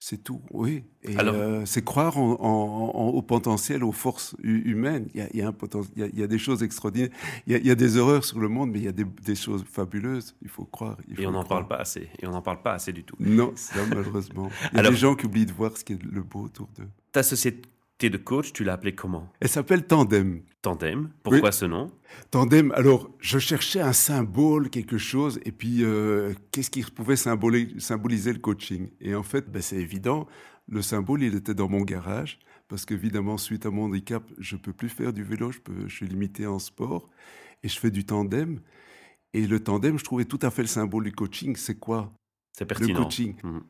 C'est 0.02 0.24
tout, 0.24 0.40
oui. 0.50 0.82
Et 1.02 1.14
euh, 1.18 1.66
c'est 1.66 1.84
croire 1.84 2.16
en- 2.16 2.32
en- 2.40 2.90
en- 2.94 3.08
au 3.10 3.20
potentiel, 3.20 3.84
aux 3.84 3.92
forces 3.92 4.34
hu- 4.42 4.62
humaines. 4.64 5.06
Il 5.12 5.20
y 5.20 5.22
a, 5.22 5.28
il 5.34 5.38
y 5.38 5.42
a 5.42 5.48
un 5.48 5.52
poten- 5.52 5.84
il 5.94 6.00
y 6.00 6.04
a- 6.04 6.08
il 6.08 6.18
y 6.18 6.22
a 6.22 6.26
des 6.26 6.38
choses 6.38 6.62
extraordinaires. 6.62 7.10
Il 7.46 7.52
y, 7.52 7.56
a, 7.56 7.58
il 7.58 7.66
y 7.66 7.70
a 7.70 7.74
des 7.74 7.98
horreurs 7.98 8.24
sur 8.24 8.40
le 8.40 8.48
monde, 8.48 8.70
mais 8.70 8.78
il 8.78 8.86
y 8.86 8.88
a 8.88 8.92
des, 8.92 9.04
des 9.04 9.34
choses 9.34 9.62
fabuleuses. 9.70 10.34
Il 10.40 10.48
faut 10.48 10.64
croire. 10.64 10.96
il 11.06 11.16
faut 11.16 11.22
Et 11.22 11.26
on 11.26 11.32
n'en 11.32 11.44
parle 11.44 11.68
pas 11.68 11.76
assez. 11.76 12.08
Et 12.18 12.26
on 12.26 12.30
n'en 12.30 12.40
parle 12.40 12.62
pas 12.62 12.72
assez 12.72 12.94
du 12.94 13.04
tout. 13.04 13.14
Non, 13.20 13.52
ça, 13.56 13.74
malheureusement. 13.90 14.48
Il 14.72 14.74
y 14.74 14.76
a 14.76 14.80
Alors- 14.80 14.92
des 14.92 14.96
gens 14.98 15.14
qui 15.14 15.26
oublient 15.26 15.44
de 15.46 15.52
voir 15.52 15.76
ce 15.76 15.84
qui 15.84 15.92
est 15.92 16.02
le 16.02 16.22
beau 16.22 16.44
autour 16.44 16.68
d'eux. 16.78 16.88
Ta 17.12 17.22
société 17.22 17.68
de 18.08 18.16
coach, 18.16 18.52
tu 18.52 18.64
l'as 18.64 18.74
appelée 18.74 18.94
comment? 18.94 19.30
Elle 19.40 19.48
s'appelle 19.48 19.86
Tandem. 19.86 20.42
Tandem. 20.62 21.10
Pourquoi 21.22 21.52
ce 21.52 21.66
nom? 21.66 21.90
Tandem, 22.30 22.72
alors, 22.72 23.10
je 23.20 23.38
cherchais 23.38 23.80
un 23.80 23.92
symbole, 23.92 24.70
quelque 24.70 24.98
chose, 24.98 25.40
et 25.44 25.52
puis, 25.52 25.84
euh, 25.84 26.32
qu'est-ce 26.52 26.70
qui 26.70 26.82
pouvait 26.82 27.16
symboliser, 27.16 27.78
symboliser 27.80 28.32
le 28.32 28.38
coaching? 28.38 28.90
Et 29.00 29.14
en 29.14 29.22
fait, 29.22 29.50
ben, 29.50 29.60
c'est 29.60 29.76
évident, 29.76 30.26
le 30.68 30.82
symbole, 30.82 31.22
il 31.22 31.34
était 31.34 31.54
dans 31.54 31.68
mon 31.68 31.82
garage, 31.82 32.38
parce 32.68 32.84
qu'évidemment, 32.86 33.36
suite 33.36 33.66
à 33.66 33.70
mon 33.70 33.84
handicap, 33.84 34.22
je 34.38 34.56
peux 34.56 34.72
plus 34.72 34.88
faire 34.88 35.12
du 35.12 35.24
vélo, 35.24 35.50
je, 35.50 35.58
peux, 35.58 35.88
je 35.88 35.94
suis 35.94 36.06
limité 36.06 36.46
en 36.46 36.58
sport, 36.58 37.10
et 37.62 37.68
je 37.68 37.78
fais 37.78 37.90
du 37.90 38.04
tandem. 38.04 38.60
Et 39.32 39.46
le 39.46 39.60
tandem, 39.60 39.98
je 39.98 40.04
trouvais 40.04 40.24
tout 40.24 40.38
à 40.42 40.50
fait 40.50 40.62
le 40.62 40.68
symbole 40.68 41.04
du 41.04 41.12
coaching. 41.12 41.56
C'est 41.56 41.78
quoi? 41.78 42.12
C'est 42.52 42.66
pertinent. 42.66 42.98
Le 42.98 43.04
coaching. 43.04 43.36
Mhm. 43.42 43.62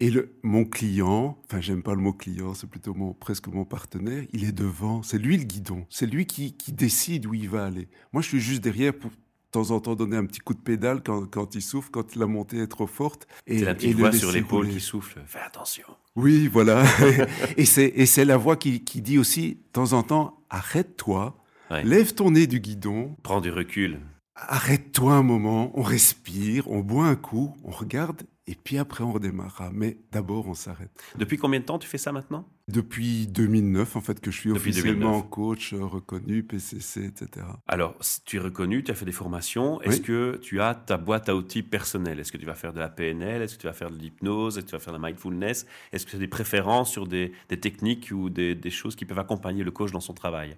Et 0.00 0.10
le, 0.10 0.38
mon 0.42 0.64
client, 0.64 1.38
enfin 1.46 1.60
j'aime 1.62 1.82
pas 1.82 1.94
le 1.94 2.00
mot 2.02 2.12
client, 2.12 2.52
c'est 2.52 2.66
plutôt 2.68 2.92
mon, 2.92 3.14
presque 3.14 3.46
mon 3.48 3.64
partenaire, 3.64 4.24
il 4.32 4.44
est 4.44 4.52
devant, 4.52 5.02
c'est 5.02 5.16
lui 5.18 5.38
le 5.38 5.44
guidon, 5.44 5.86
c'est 5.88 6.06
lui 6.06 6.26
qui, 6.26 6.52
qui 6.54 6.72
décide 6.72 7.24
où 7.26 7.32
il 7.32 7.48
va 7.48 7.64
aller. 7.64 7.88
Moi 8.12 8.20
je 8.22 8.28
suis 8.28 8.40
juste 8.40 8.62
derrière 8.62 8.92
pour 8.92 9.10
de 9.10 9.16
temps 9.52 9.70
en 9.70 9.80
temps 9.80 9.94
donner 9.94 10.18
un 10.18 10.26
petit 10.26 10.40
coup 10.40 10.52
de 10.52 10.60
pédale 10.60 11.02
quand, 11.02 11.24
quand 11.30 11.54
il 11.54 11.62
souffle, 11.62 11.88
quand 11.90 12.14
la 12.14 12.26
montée 12.26 12.58
est 12.58 12.66
trop 12.66 12.86
forte. 12.86 13.26
Et, 13.46 13.58
C'est 13.60 13.64
la 13.64 13.70
et 13.70 13.74
petite 13.74 13.96
voix 13.96 14.12
sur 14.12 14.30
l'épaule 14.32 14.68
qui 14.68 14.80
souffle. 14.80 15.22
Fais 15.26 15.38
attention. 15.38 15.84
Oui, 16.14 16.46
voilà. 16.46 16.84
et 17.56 17.64
c'est 17.64 17.86
et 17.94 18.04
c'est 18.04 18.26
la 18.26 18.36
voix 18.36 18.56
qui, 18.56 18.84
qui 18.84 19.00
dit 19.00 19.16
aussi, 19.16 19.54
de 19.54 19.60
temps 19.72 19.92
en 19.94 20.02
temps, 20.02 20.42
arrête-toi, 20.50 21.42
Ouais. 21.70 21.82
lève 21.84 22.12
ton 22.14 22.30
nez 22.32 22.46
du 22.46 22.60
guidon, 22.60 23.16
Prends 23.24 23.40
du 23.40 23.50
recul. 23.50 23.98
arrête-toi 24.36 25.14
un 25.14 25.22
moment, 25.24 25.72
on 25.74 25.82
respire, 25.82 26.70
on 26.70 26.80
boit 26.80 27.06
un 27.06 27.16
coup, 27.16 27.56
on 27.64 27.70
regarde, 27.70 28.22
et 28.46 28.54
puis 28.54 28.78
après 28.78 29.02
on 29.04 29.12
redémarrera. 29.12 29.70
Mais 29.72 29.98
d'abord 30.12 30.46
on 30.48 30.54
s'arrête. 30.54 30.90
Depuis 31.18 31.36
combien 31.38 31.60
de 31.60 31.64
temps 31.64 31.78
tu 31.78 31.88
fais 31.88 31.98
ça 31.98 32.12
maintenant? 32.12 32.48
Depuis 32.68 33.28
2009, 33.28 33.94
en 33.94 34.00
fait, 34.00 34.18
que 34.20 34.32
je 34.32 34.40
suis 34.40 34.48
Depuis 34.52 34.70
officiellement 34.70 35.10
2009. 35.12 35.30
coach 35.30 35.72
euh, 35.72 35.84
reconnu, 35.84 36.42
PCC, 36.42 37.04
etc. 37.04 37.46
Alors, 37.68 37.94
si 38.00 38.24
tu 38.24 38.36
es 38.36 38.40
reconnu, 38.40 38.82
tu 38.82 38.90
as 38.90 38.96
fait 38.96 39.04
des 39.04 39.12
formations. 39.12 39.80
Est-ce 39.82 39.98
Oui. 39.98 40.02
que 40.02 40.40
tu 40.42 40.60
as 40.60 40.74
ta 40.74 40.96
boîte 40.96 41.28
à 41.28 41.36
outils 41.36 41.62
personnelle? 41.62 42.18
Est-ce 42.18 42.32
que 42.32 42.38
tu 42.38 42.44
vas 42.46 42.56
faire 42.56 42.72
de 42.72 42.80
la 42.80 42.88
PNL 42.88 43.40
Est-ce 43.42 43.54
que 43.54 43.60
tu 43.60 43.68
vas 43.68 43.72
faire 43.72 43.92
de 43.92 43.96
l'hypnose? 43.96 44.58
Est-ce 44.58 44.64
que 44.66 44.70
tu 44.70 44.76
vas 44.76 44.80
faire 44.80 44.94
de 44.94 44.98
la 45.00 45.06
mindfulness? 45.08 45.64
Est-ce 45.92 46.06
que 46.06 46.10
tu 46.10 46.16
as 46.16 46.18
des 46.18 46.26
préférences 46.26 46.90
sur 46.90 47.06
des, 47.06 47.30
des 47.48 47.60
techniques 47.60 48.10
ou 48.12 48.30
des, 48.30 48.56
des 48.56 48.70
choses 48.70 48.96
qui 48.96 49.04
peuvent 49.04 49.20
accompagner 49.20 49.62
le 49.62 49.70
coach 49.70 49.92
dans 49.92 50.00
son 50.00 50.12
travail? 50.14 50.56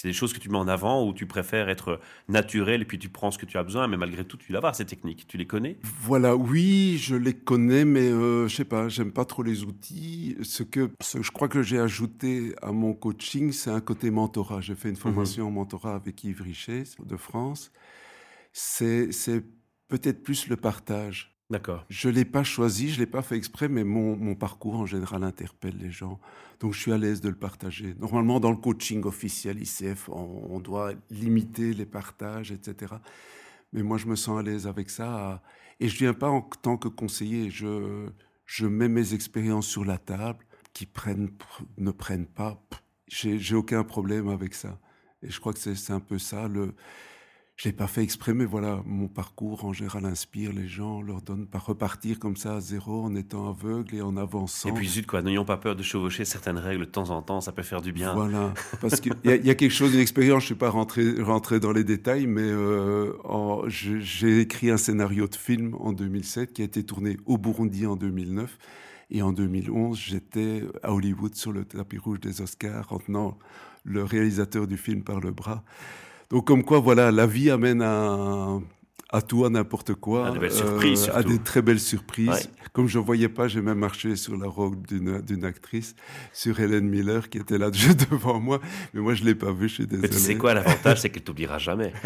C'est 0.00 0.06
des 0.06 0.14
choses 0.14 0.32
que 0.32 0.38
tu 0.38 0.48
mets 0.48 0.58
en 0.58 0.68
avant 0.68 1.04
ou 1.04 1.12
tu 1.12 1.26
préfères 1.26 1.68
être 1.68 1.98
naturel 2.28 2.82
et 2.82 2.84
puis 2.84 3.00
tu 3.00 3.08
prends 3.08 3.32
ce 3.32 3.38
que 3.38 3.46
tu 3.46 3.58
as 3.58 3.64
besoin, 3.64 3.88
mais 3.88 3.96
malgré 3.96 4.24
tout, 4.24 4.36
tu 4.36 4.52
l'as 4.52 4.72
ces 4.72 4.86
techniques. 4.86 5.26
Tu 5.26 5.38
les 5.38 5.46
connais? 5.48 5.76
Voilà, 5.82 6.36
oui, 6.36 6.98
je 6.98 7.16
les 7.16 7.34
connais, 7.34 7.84
mais 7.84 8.06
euh, 8.06 8.46
je 8.46 8.54
sais 8.54 8.64
pas, 8.64 8.88
j'aime 8.88 9.10
pas 9.10 9.24
trop 9.24 9.42
les 9.42 9.64
outils. 9.64 10.36
Ce 10.44 10.62
que, 10.62 10.88
ce 11.00 11.20
je 11.20 11.32
crois 11.32 11.48
que 11.48 11.62
j'ai 11.62 11.80
ajouté 11.80 12.54
à 12.62 12.70
mon 12.70 12.94
coaching, 12.94 13.50
c'est 13.50 13.70
un 13.70 13.80
côté 13.80 14.12
mentorat. 14.12 14.60
J'ai 14.60 14.76
fait 14.76 14.88
une 14.88 14.94
formation 14.94 15.48
en 15.48 15.50
mentorat 15.50 15.96
avec 15.96 16.22
Yves 16.22 16.42
Richet 16.42 16.84
de 17.04 17.16
France. 17.16 17.72
C'est 18.52 19.10
peut-être 19.88 20.22
plus 20.22 20.46
le 20.46 20.56
partage. 20.56 21.37
D'accord. 21.50 21.86
Je 21.88 22.10
l'ai 22.10 22.26
pas 22.26 22.44
choisi, 22.44 22.90
je 22.90 22.98
l'ai 22.98 23.06
pas 23.06 23.22
fait 23.22 23.36
exprès, 23.36 23.68
mais 23.68 23.82
mon, 23.82 24.16
mon 24.16 24.34
parcours 24.34 24.74
en 24.74 24.84
général 24.84 25.24
interpelle 25.24 25.78
les 25.78 25.90
gens. 25.90 26.20
Donc 26.60 26.74
je 26.74 26.80
suis 26.80 26.92
à 26.92 26.98
l'aise 26.98 27.22
de 27.22 27.30
le 27.30 27.36
partager. 27.36 27.94
Normalement, 27.98 28.38
dans 28.38 28.50
le 28.50 28.56
coaching 28.56 29.04
officiel 29.04 29.58
ICF, 29.58 30.10
on, 30.10 30.60
doit 30.60 30.92
limiter 31.10 31.72
les 31.72 31.86
partages, 31.86 32.52
etc. 32.52 32.94
Mais 33.72 33.82
moi, 33.82 33.96
je 33.96 34.06
me 34.06 34.16
sens 34.16 34.40
à 34.40 34.42
l'aise 34.42 34.66
avec 34.66 34.90
ça. 34.90 35.42
Et 35.80 35.88
je 35.88 35.96
viens 35.96 36.12
pas 36.14 36.28
en 36.28 36.42
tant 36.42 36.76
que 36.76 36.88
conseiller. 36.88 37.50
Je, 37.50 38.08
je 38.44 38.66
mets 38.66 38.88
mes 38.88 39.14
expériences 39.14 39.68
sur 39.68 39.86
la 39.86 39.96
table, 39.96 40.44
qui 40.74 40.84
prennent, 40.84 41.30
ne 41.78 41.90
prennent 41.90 42.26
pas. 42.26 42.62
J'ai 43.06 43.54
aucun 43.54 43.84
problème 43.84 44.28
avec 44.28 44.52
ça. 44.52 44.78
Et 45.22 45.30
je 45.30 45.40
crois 45.40 45.54
que 45.54 45.58
c'est 45.58 45.92
un 45.92 46.00
peu 46.00 46.18
ça. 46.18 46.46
Le, 46.46 46.74
je 47.58 47.68
l'ai 47.68 47.72
pas 47.72 47.88
fait 47.88 48.04
exprès, 48.04 48.34
mais 48.34 48.44
voilà, 48.44 48.80
mon 48.86 49.08
parcours 49.08 49.64
en 49.64 49.72
général 49.72 50.04
inspire 50.04 50.52
les 50.52 50.68
gens, 50.68 51.02
leur 51.02 51.20
donne 51.22 51.44
pas 51.48 51.58
repartir 51.58 52.20
comme 52.20 52.36
ça 52.36 52.54
à 52.54 52.60
zéro 52.60 53.02
en 53.02 53.16
étant 53.16 53.48
aveugle 53.50 53.96
et 53.96 54.00
en 54.00 54.16
avançant. 54.16 54.68
Et 54.68 54.72
puis, 54.72 54.86
zut, 54.86 55.06
quoi, 55.08 55.22
n'ayons 55.22 55.44
pas 55.44 55.56
peur 55.56 55.74
de 55.74 55.82
chevaucher 55.82 56.24
certaines 56.24 56.58
règles 56.58 56.86
de 56.86 56.90
temps 56.90 57.10
en 57.10 57.20
temps, 57.20 57.40
ça 57.40 57.50
peut 57.50 57.64
faire 57.64 57.82
du 57.82 57.90
bien. 57.92 58.14
Voilà, 58.14 58.54
parce 58.80 59.00
qu'il 59.00 59.12
y, 59.24 59.28
a- 59.30 59.34
il 59.34 59.44
y 59.44 59.50
a 59.50 59.56
quelque 59.56 59.72
chose, 59.72 59.92
une 59.92 59.98
expérience, 60.00 60.42
je 60.42 60.44
ne 60.44 60.46
suis 60.46 60.54
pas 60.54 60.70
rentré, 60.70 61.20
rentré 61.20 61.58
dans 61.58 61.72
les 61.72 61.82
détails, 61.82 62.28
mais 62.28 62.42
euh, 62.44 63.12
j'ai 63.68 64.38
écrit 64.40 64.70
un 64.70 64.76
scénario 64.76 65.26
de 65.26 65.34
film 65.34 65.74
en 65.80 65.92
2007 65.92 66.52
qui 66.52 66.62
a 66.62 66.64
été 66.64 66.84
tourné 66.84 67.16
au 67.26 67.38
Burundi 67.38 67.86
en 67.86 67.96
2009. 67.96 68.56
Et 69.10 69.22
en 69.22 69.32
2011, 69.32 69.98
j'étais 69.98 70.62
à 70.84 70.92
Hollywood 70.92 71.34
sur 71.34 71.50
le 71.50 71.64
tapis 71.64 71.98
rouge 71.98 72.20
des 72.20 72.40
Oscars 72.40 72.92
en 72.92 72.98
tenant 72.98 73.36
le 73.82 74.04
réalisateur 74.04 74.66
du 74.68 74.76
film 74.76 75.02
par 75.02 75.18
le 75.18 75.32
bras. 75.32 75.64
Donc 76.30 76.46
comme 76.46 76.62
quoi, 76.64 76.78
voilà, 76.78 77.10
la 77.10 77.26
vie 77.26 77.50
amène 77.50 77.82
à, 77.82 78.58
à 79.10 79.22
tout, 79.22 79.44
à 79.44 79.50
n'importe 79.50 79.94
quoi. 79.94 80.28
À 80.28 80.30
de 80.32 80.38
belles 80.38 80.52
surprises, 80.52 81.10
à 81.14 81.22
des 81.22 81.38
très 81.38 81.62
belles 81.62 81.80
surprises. 81.80 82.28
Ouais. 82.28 82.42
Comme 82.74 82.86
je 82.88 82.98
ne 82.98 83.04
voyais 83.04 83.28
pas, 83.30 83.48
j'ai 83.48 83.62
même 83.62 83.78
marché 83.78 84.14
sur 84.16 84.36
la 84.36 84.46
robe 84.46 84.86
d'une 84.86 85.44
actrice, 85.44 85.94
sur 86.32 86.60
Hélène 86.60 86.88
Miller, 86.88 87.28
qui 87.30 87.38
était 87.38 87.56
là 87.58 87.70
juste 87.72 88.10
devant 88.10 88.38
moi. 88.38 88.60
Mais 88.92 89.00
moi, 89.00 89.14
je 89.14 89.22
ne 89.22 89.28
l'ai 89.28 89.34
pas 89.34 89.50
vue, 89.52 89.68
je 89.68 89.74
suis 89.74 89.86
désolé. 89.86 90.08
Mais 90.08 90.14
tu 90.14 90.20
sais 90.20 90.36
quoi, 90.36 90.52
l'avantage, 90.54 90.98
c'est 91.00 91.08
qu'elle 91.10 91.22
t'oubliera 91.24 91.58
jamais. 91.58 91.92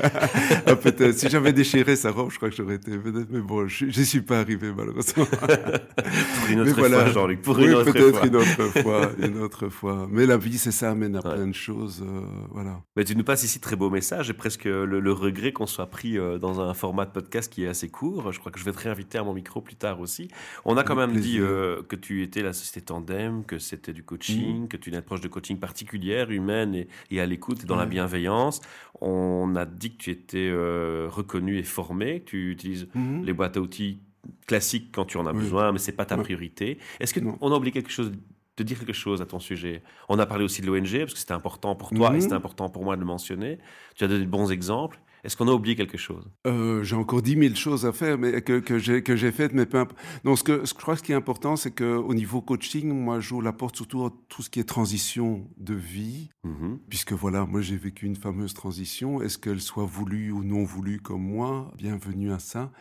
Ah, 0.66 0.76
Peut-être. 0.76 1.18
Si 1.18 1.28
j'avais 1.28 1.52
déchiré 1.52 1.96
sa 1.96 2.10
robe, 2.12 2.30
je 2.30 2.36
crois 2.36 2.48
que 2.50 2.54
j'aurais 2.56 2.76
été. 2.76 2.92
Mais 3.30 3.40
bon, 3.40 3.66
je 3.66 3.86
n'y 3.86 3.92
suis 4.06 4.20
pas 4.22 4.38
arrivé, 4.40 4.72
malheureusement. 4.76 5.24
Pour 5.26 6.50
une 6.50 6.62
Mais 6.62 6.70
autre 6.70 6.78
voilà. 6.78 7.02
fois, 7.04 7.12
Jean-Luc. 7.12 7.42
Pour 7.42 7.56
Oui, 7.58 7.66
une 7.66 7.74
autre 7.74 7.92
fois. 7.92 8.26
une 8.26 8.36
autre 8.36 8.80
fois. 8.82 9.10
Une 9.18 9.38
autre 9.38 9.68
fois. 9.68 10.08
Mais 10.10 10.26
la 10.26 10.36
vie, 10.36 10.58
c'est 10.58 10.70
ça, 10.72 10.90
amène 10.92 11.16
à 11.16 11.26
Ouais. 11.26 11.34
plein 11.34 11.46
de 11.46 11.54
choses. 11.54 12.02
euh, 12.06 12.20
voilà. 12.50 12.80
Mais 12.96 13.04
tu 13.04 13.14
nous 13.16 13.24
passes 13.24 13.42
ici 13.44 13.60
très 13.60 13.76
beaux 13.76 13.90
messages 13.90 14.30
et 14.30 14.34
presque 14.34 14.64
le, 14.64 14.84
le 15.00 15.12
regret 15.12 15.52
qu'on 15.52 15.66
soit 15.66 15.86
pris 15.86 16.18
euh, 16.18 16.38
dans 16.38 16.60
un 16.60 16.74
format 16.74 16.91
de 16.92 17.10
podcast 17.10 17.52
qui 17.52 17.64
est 17.64 17.68
assez 17.68 17.88
court. 17.88 18.30
Je 18.32 18.38
crois 18.38 18.52
que 18.52 18.58
je 18.58 18.64
vais 18.64 18.72
te 18.72 18.78
réinviter 18.78 19.18
à 19.18 19.24
mon 19.24 19.32
micro 19.34 19.60
plus 19.60 19.74
tard 19.76 20.00
aussi. 20.00 20.28
On 20.64 20.76
a 20.76 20.84
quand 20.84 20.94
même 20.94 21.12
dit 21.16 21.38
euh, 21.40 21.82
que 21.82 21.96
tu 21.96 22.22
étais 22.22 22.42
la 22.42 22.52
société 22.52 22.82
Tandem, 22.82 23.44
que 23.44 23.58
c'était 23.58 23.92
du 23.92 24.02
coaching, 24.02 24.68
que 24.68 24.76
tu 24.76 24.90
as 24.90 24.92
une 24.92 24.98
approche 24.98 25.20
de 25.22 25.28
coaching 25.28 25.58
particulière, 25.58 26.30
humaine 26.30 26.74
et, 26.74 26.88
et 27.10 27.20
à 27.20 27.26
l'écoute 27.26 27.64
et 27.64 27.66
dans 27.66 27.76
la 27.76 27.86
bienveillance. 27.86 28.60
On 29.00 29.56
a 29.56 29.64
dit 29.64 29.92
que 29.96 30.02
tu 30.02 30.10
étais 30.10 30.48
euh, 30.50 31.08
reconnu 31.10 31.58
et 31.58 31.62
formé, 31.62 32.20
que 32.20 32.26
tu 32.30 32.50
utilises 32.52 32.88
Mhm. 32.94 33.24
les 33.24 33.32
boîtes 33.32 33.56
à 33.56 33.60
outils 33.60 34.00
classiques 34.46 34.90
quand 34.92 35.04
tu 35.04 35.16
en 35.16 35.26
as 35.26 35.32
Oui. 35.32 35.38
besoin, 35.40 35.72
mais 35.72 35.78
c'est 35.78 35.92
pas 35.92 36.04
ta 36.04 36.16
Ouais. 36.16 36.22
priorité. 36.22 36.78
Est-ce 37.00 37.12
que 37.14 37.20
Non. 37.20 37.36
on 37.40 37.52
a 37.52 37.56
oublié 37.56 37.72
quelque 37.72 37.90
chose 37.90 38.12
de 38.58 38.62
dire 38.64 38.78
quelque 38.78 38.92
chose 38.92 39.20
à 39.22 39.26
ton 39.26 39.40
sujet? 39.40 39.82
On 40.08 40.18
a 40.18 40.26
parlé 40.26 40.44
aussi 40.44 40.62
de 40.62 40.66
l'ONG 40.66 40.98
parce 41.00 41.14
que 41.14 41.18
c'était 41.18 41.32
important 41.32 41.74
pour 41.74 41.90
toi 41.90 42.10
et 42.10 42.14
Mhm. 42.14 42.20
c'était 42.20 42.34
important 42.34 42.68
pour 42.68 42.84
moi 42.84 42.94
de 42.96 43.00
le 43.00 43.06
mentionner. 43.06 43.58
Tu 43.96 44.04
as 44.04 44.08
donné 44.08 44.24
de 44.24 44.30
bons 44.30 44.50
exemples. 44.52 45.00
Est-ce 45.24 45.36
qu'on 45.36 45.46
a 45.46 45.52
oublié 45.52 45.76
quelque 45.76 45.98
chose? 45.98 46.24
Euh, 46.48 46.82
j'ai 46.82 46.96
encore 46.96 47.22
10 47.22 47.36
000 47.38 47.54
choses 47.54 47.86
à 47.86 47.92
faire 47.92 48.18
mais 48.18 48.42
que, 48.42 48.58
que 48.58 49.16
j'ai 49.16 49.30
faites, 49.32 49.52
mais 49.52 49.66
peu 49.66 49.78
imp- 49.78 49.92
Non, 50.24 50.34
ce 50.34 50.42
que 50.42 50.64
ce 50.64 50.74
que 50.74 50.80
je 50.80 50.82
crois 50.82 50.94
que 50.94 50.98
ce 50.98 51.04
qui 51.04 51.12
est 51.12 51.16
important, 51.16 51.54
c'est 51.54 51.70
qu'au 51.70 52.12
niveau 52.12 52.40
coaching, 52.40 52.88
moi, 52.92 53.20
j'ouvre 53.20 53.42
la 53.42 53.52
porte 53.52 53.76
surtout 53.76 54.04
à 54.04 54.12
tout 54.28 54.42
ce 54.42 54.50
qui 54.50 54.58
est 54.58 54.64
transition 54.64 55.48
de 55.58 55.74
vie, 55.74 56.28
Mhm. 56.42 56.80
puisque 56.88 57.12
voilà, 57.12 57.46
moi, 57.46 57.60
j'ai 57.60 57.76
vécu 57.76 58.06
une 58.06 58.16
fameuse 58.16 58.52
transition. 58.52 59.22
Est-ce 59.22 59.38
qu'elle 59.38 59.60
soit 59.60 59.84
voulue 59.84 60.32
ou 60.32 60.42
non 60.42 60.64
voulue 60.64 60.98
comme 61.00 61.22
moi? 61.22 61.70
Bienvenue 61.78 62.32
à 62.32 62.40
ça. 62.40 62.72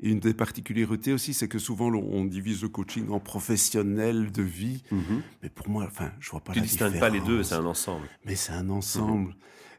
Et 0.00 0.08
une 0.10 0.20
des 0.20 0.34
particularités 0.34 1.12
aussi, 1.12 1.34
c'est 1.34 1.48
que 1.48 1.58
souvent, 1.58 1.88
on 1.92 2.24
divise 2.24 2.62
le 2.62 2.68
coaching 2.70 3.10
en 3.10 3.20
professionnel 3.20 4.32
de 4.32 4.42
vie. 4.42 4.82
Mhm. 4.90 5.22
Mais 5.42 5.50
pour 5.50 5.68
moi, 5.68 5.84
enfin, 5.86 6.10
je 6.18 6.30
vois 6.30 6.40
pas 6.40 6.52
Tu 6.54 6.60
la 6.60 6.64
distingues 6.64 6.98
pas 6.98 7.10
les 7.10 7.20
deux, 7.20 7.40
différence. 7.42 7.48
c'est 7.48 7.54
un 7.54 7.66
ensemble. 7.66 8.06
Mais 8.24 8.34
c'est 8.36 8.52
un 8.52 8.70
ensemble. 8.70 9.34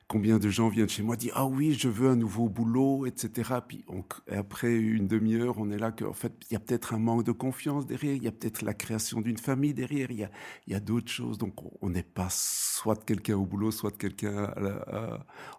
Combien 0.08 0.38
de 0.38 0.50
gens 0.50 0.70
viennent 0.70 0.88
chez 0.88 1.02
moi 1.02 1.16
dire 1.16 1.34
ah 1.36 1.48
oui 1.48 1.74
je 1.74 1.90
veux 1.90 2.10
un 2.10 2.16
nouveau 2.16 2.48
boulot 2.48 3.08
etc. 3.08 3.54
Puis 3.68 3.84
après 4.32 4.72
une 4.76 5.08
demi-heure 5.08 5.56
on 5.58 5.72
est 5.72 5.80
là 5.80 5.92
que 5.92 6.06
en 6.06 6.14
fait 6.14 6.32
il 6.50 6.54
y 6.54 6.58
a 6.58 6.60
peut-être 6.60 6.94
un 6.94 7.00
manque 7.00 7.24
de 7.24 7.32
confiance 7.32 7.88
derrière, 7.88 8.14
il 8.14 8.24
y 8.24 8.28
a 8.28 8.32
peut-être 8.32 8.62
la 8.62 8.76
création 8.76 9.20
d'une 9.22 9.38
famille 9.40 9.74
derrière, 9.74 10.12
il 10.12 10.20
y 10.20 10.24
a, 10.24 10.30
y 10.68 10.76
a 10.76 10.80
d'autres 10.80 11.10
choses. 11.12 11.40
Donc 11.40 11.56
on- 11.82 11.90
n'est 11.90 12.04
pas 12.04 12.28
soit 12.30 13.04
quelqu'un 13.04 13.36
au 13.36 13.46
boulot, 13.46 13.72
soit 13.72 13.98
quelqu'un 13.98 14.54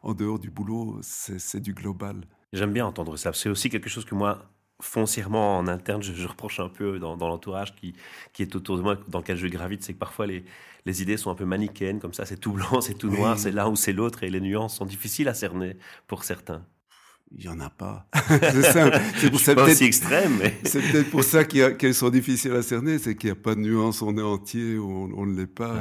en 0.02 0.14
dehors 0.14 0.38
du 0.38 0.50
boulot. 0.50 0.98
C'est 1.02 1.60
du 1.60 1.74
global. 1.74 2.24
J'aime 2.52 2.72
bien 2.72 2.86
entendre 2.86 3.16
ça. 3.16 3.32
C'est 3.32 3.48
aussi 3.48 3.68
quelque 3.68 3.88
chose 3.88 4.04
que 4.04 4.14
moi, 4.14 4.48
foncièrement 4.80 5.58
en 5.58 5.66
interne, 5.68 6.02
je, 6.02 6.12
je 6.12 6.26
reproche 6.28 6.60
un 6.60 6.68
peu 6.68 6.98
dans, 6.98 7.16
dans 7.16 7.28
l'entourage 7.28 7.74
qui, 7.76 7.94
qui 8.32 8.42
est 8.42 8.54
autour 8.56 8.76
de 8.76 8.82
moi, 8.82 8.96
dans 9.08 9.18
lequel 9.20 9.36
je 9.36 9.46
gravite, 9.46 9.82
c'est 9.82 9.94
que 9.94 9.98
parfois 9.98 10.26
les, 10.26 10.44
les 10.84 11.02
idées 11.02 11.16
sont 11.16 11.30
un 11.30 11.34
peu 11.34 11.44
manichéennes, 11.46 12.00
comme 12.00 12.12
ça, 12.14 12.26
c'est 12.26 12.36
tout 12.38 12.52
blanc, 12.52 12.80
c'est 12.82 12.94
tout 12.94 13.10
noir, 13.10 13.34
Oui. 13.34 13.40
c'est 13.40 13.52
l'un 13.52 13.68
ou 13.68 13.76
c'est 13.76 13.92
l'autre, 13.92 14.22
et 14.22 14.30
les 14.30 14.40
nuances 14.40 14.76
sont 14.76 14.86
difficiles 14.86 15.28
à 15.28 15.34
cerner 15.34 15.76
pour 16.06 16.24
certains. 16.24 16.64
il 17.36 17.44
y 17.44 17.48
en 17.48 17.58
a 17.60 17.70
pas. 17.70 18.06
c'est 18.28 18.62
ça. 18.62 18.90
C'est 19.16 19.30
pour 19.30 19.40
ça 19.40 19.54
pas 19.54 19.68
extrême, 19.80 20.36
mais 20.38 20.58
c'est 20.64 20.80
peut-être 20.82 21.10
pour 21.10 21.24
ça 21.24 21.44
qu'elles 21.44 21.94
sont 21.94 22.10
difficiles 22.10 22.52
à 22.52 22.62
cerner, 22.62 22.98
c'est 22.98 23.16
qu'il 23.16 23.28
n'y 23.28 23.32
a 23.32 23.40
pas 23.40 23.54
de 23.54 23.60
nuance, 23.60 24.02
on 24.02 24.16
est 24.18 24.22
entier 24.22 24.76
ou 24.78 25.10
on 25.16 25.26
ne 25.26 25.36
l'est 25.36 25.46
pas, 25.46 25.76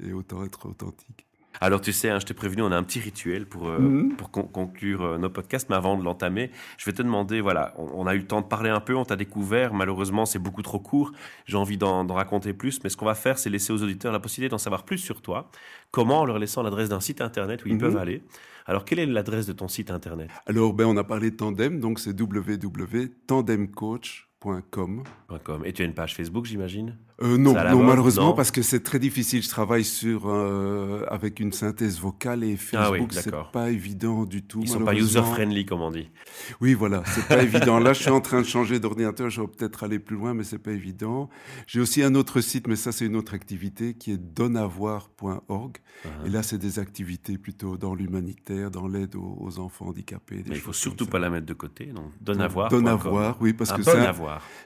et, 0.00 0.08
et, 0.08 0.12
autant 0.12 0.44
être 0.44 0.66
authentique. 0.66 1.26
Alors 1.60 1.80
tu 1.80 1.92
sais, 1.92 2.10
hein, 2.10 2.18
je 2.18 2.26
t'ai 2.26 2.34
prévenu, 2.34 2.62
on 2.62 2.72
a 2.72 2.76
un 2.76 2.82
petit 2.82 3.00
rituel 3.00 3.46
pour, 3.46 3.68
euh, 3.68 3.78
mhm. 3.78 4.16
pour 4.16 4.30
conclure 4.30 5.02
euh, 5.02 5.18
nos 5.18 5.30
podcasts, 5.30 5.68
mais 5.70 5.76
avant 5.76 5.96
de 5.96 6.04
l'entamer, 6.04 6.50
je 6.78 6.84
vais 6.84 6.92
te 6.92 7.02
demander, 7.02 7.40
voilà, 7.40 7.74
on, 7.76 8.06
a 8.06 8.14
eu 8.14 8.18
le 8.18 8.26
temps 8.26 8.40
de 8.40 8.46
parler 8.46 8.70
un 8.70 8.80
peu, 8.80 8.96
on 8.96 9.04
t'a 9.04 9.16
découvert, 9.16 9.74
malheureusement 9.74 10.26
c'est 10.26 10.38
beaucoup 10.38 10.62
trop 10.62 10.78
court, 10.78 11.12
j'ai 11.46 11.56
envie 11.56 11.76
d'en 11.76 12.06
raconter 12.06 12.52
plus, 12.52 12.82
mais 12.82 12.90
ce 12.90 12.96
qu'on 12.96 13.06
va 13.06 13.14
faire, 13.14 13.38
c'est 13.38 13.50
laisser 13.50 13.72
aux 13.72 13.82
auditeurs 13.82 14.12
la 14.12 14.20
possibilité 14.20 14.50
d'en 14.50 14.58
savoir 14.58 14.84
plus 14.84 14.98
sur 14.98 15.22
toi, 15.22 15.50
comment 15.90 16.20
en 16.20 16.24
leur 16.24 16.38
laissant 16.38 16.62
l'adresse 16.62 16.88
d'un 16.88 17.00
site 17.00 17.20
internet 17.20 17.64
où 17.64 17.68
ils 17.68 17.74
mhm. 17.74 17.80
peuvent 17.80 17.96
aller. 17.96 18.22
Alors 18.66 18.84
quelle 18.84 18.98
est 18.98 19.06
l'adresse 19.06 19.46
de 19.46 19.52
ton 19.52 19.68
site 19.68 19.90
internet? 19.90 20.30
Alors 20.46 20.72
ben, 20.72 20.86
on 20.86 20.96
a 20.96 21.04
parlé 21.04 21.30
de 21.30 21.36
Tandem, 21.36 21.80
donc 21.80 22.00
c'est 22.00 22.18
www.tandemcoach.com 22.18 25.04
Et 25.64 25.72
tu 25.72 25.82
as 25.82 25.84
une 25.84 25.94
page 25.94 26.14
Facebook, 26.14 26.46
j'imagine? 26.46 26.96
Euh, 27.22 27.38
non, 27.38 27.54
non 27.54 27.84
malheureusement, 27.84 28.32
parce 28.32 28.50
que 28.50 28.62
c'est 28.62 28.82
très 28.82 28.98
difficile. 28.98 29.40
Je 29.42 29.48
travaille 29.48 29.84
sur 29.84 30.22
euh, 30.26 31.04
avec 31.08 31.38
une 31.38 31.52
synthèse 31.52 32.00
vocale 32.00 32.42
et 32.42 32.54
ah 32.72 32.86
Facebook, 32.88 33.12
c'est 33.12 33.32
pas 33.52 33.70
évident 33.70 34.24
du 34.24 34.42
tout. 34.42 34.60
Ils 34.62 34.68
sont 34.68 34.80
pas 34.80 34.94
user 34.94 35.22
friendly, 35.22 35.64
comme 35.64 35.80
on 35.80 35.92
dit. 35.92 36.10
Oui, 36.60 36.74
voilà, 36.74 37.04
c'est 37.06 37.26
pas 37.28 37.42
évident. 37.42 37.78
Là, 37.78 37.92
je 37.92 38.02
suis 38.02 38.10
en 38.10 38.20
train 38.20 38.40
de 38.40 38.46
changer 38.46 38.80
d'ordinateur. 38.80 39.30
Je 39.30 39.42
vais 39.42 39.46
peut-être 39.46 39.84
aller 39.84 40.00
plus 40.00 40.16
loin, 40.16 40.34
mais 40.34 40.42
c'est 40.42 40.58
pas 40.58 40.72
évident. 40.72 41.28
J'ai 41.68 41.80
aussi 41.80 42.02
un 42.02 42.16
autre 42.16 42.40
site, 42.40 42.66
mais 42.66 42.76
ça, 42.76 42.90
c'est 42.90 43.06
une 43.06 43.16
autre 43.16 43.34
activité 43.34 43.94
qui 43.94 44.10
est 44.10 44.18
donavoir.org. 44.18 45.76
Ah. 46.04 46.08
Et 46.26 46.30
là, 46.30 46.42
c'est 46.42 46.58
des 46.58 46.80
activités 46.80 47.38
plutôt 47.38 47.76
dans 47.76 47.94
l'humanitaire, 47.94 48.72
dans 48.72 48.88
l'aide 48.88 49.14
aux, 49.14 49.58
enfants 49.60 49.86
handicapés. 49.86 50.42
mais 50.48 50.56
il 50.56 50.60
faut 50.60 50.72
surtout 50.72 51.06
pas 51.06 51.20
la 51.20 51.30
mettre 51.30 51.46
de 51.46 51.54
côté. 51.54 51.86
Donc, 51.86 52.10
donavoir. 52.20 52.70
Donavoir, 52.70 53.36
oui, 53.40 53.52
parce 53.52 53.72
que 53.72 53.82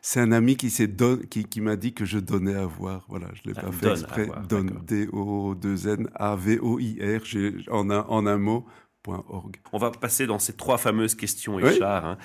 c'est 0.01 0.21
un, 0.21 0.23
un, 0.23 0.33
ami 0.33 0.57
qui, 0.57 0.73
qui, 1.29 1.45
qui 1.45 1.61
m'a 1.61 1.77
dit 1.77 1.93
que 1.93 2.07
je 2.07 2.19
donne 2.19 2.38
donner 2.39 2.55
à 2.55 2.67
voir. 2.67 3.05
Voilà, 3.09 3.29
je 3.35 3.43
l'ai 3.49 3.55
ah, 3.57 3.63
pas 3.63 3.73
fait 3.73 3.91
exprès. 3.91 4.29
Donne, 4.49 4.81
D-O-2-N-A-V-O-I-R, 4.85 5.63
en 7.71 7.91
un, 7.91 8.01
en 8.01 8.27
un 8.27 8.39
mot, 8.39 8.67
.org. 9.07 9.57
On 9.73 9.79
va 9.79 9.91
passer 9.91 10.27
dans 10.27 10.39
ces 10.39 10.55
trois 10.55 10.79
fameuses 10.79 11.15
questions, 11.15 11.57
Richard. 11.57 12.05
Hein. 12.05 12.19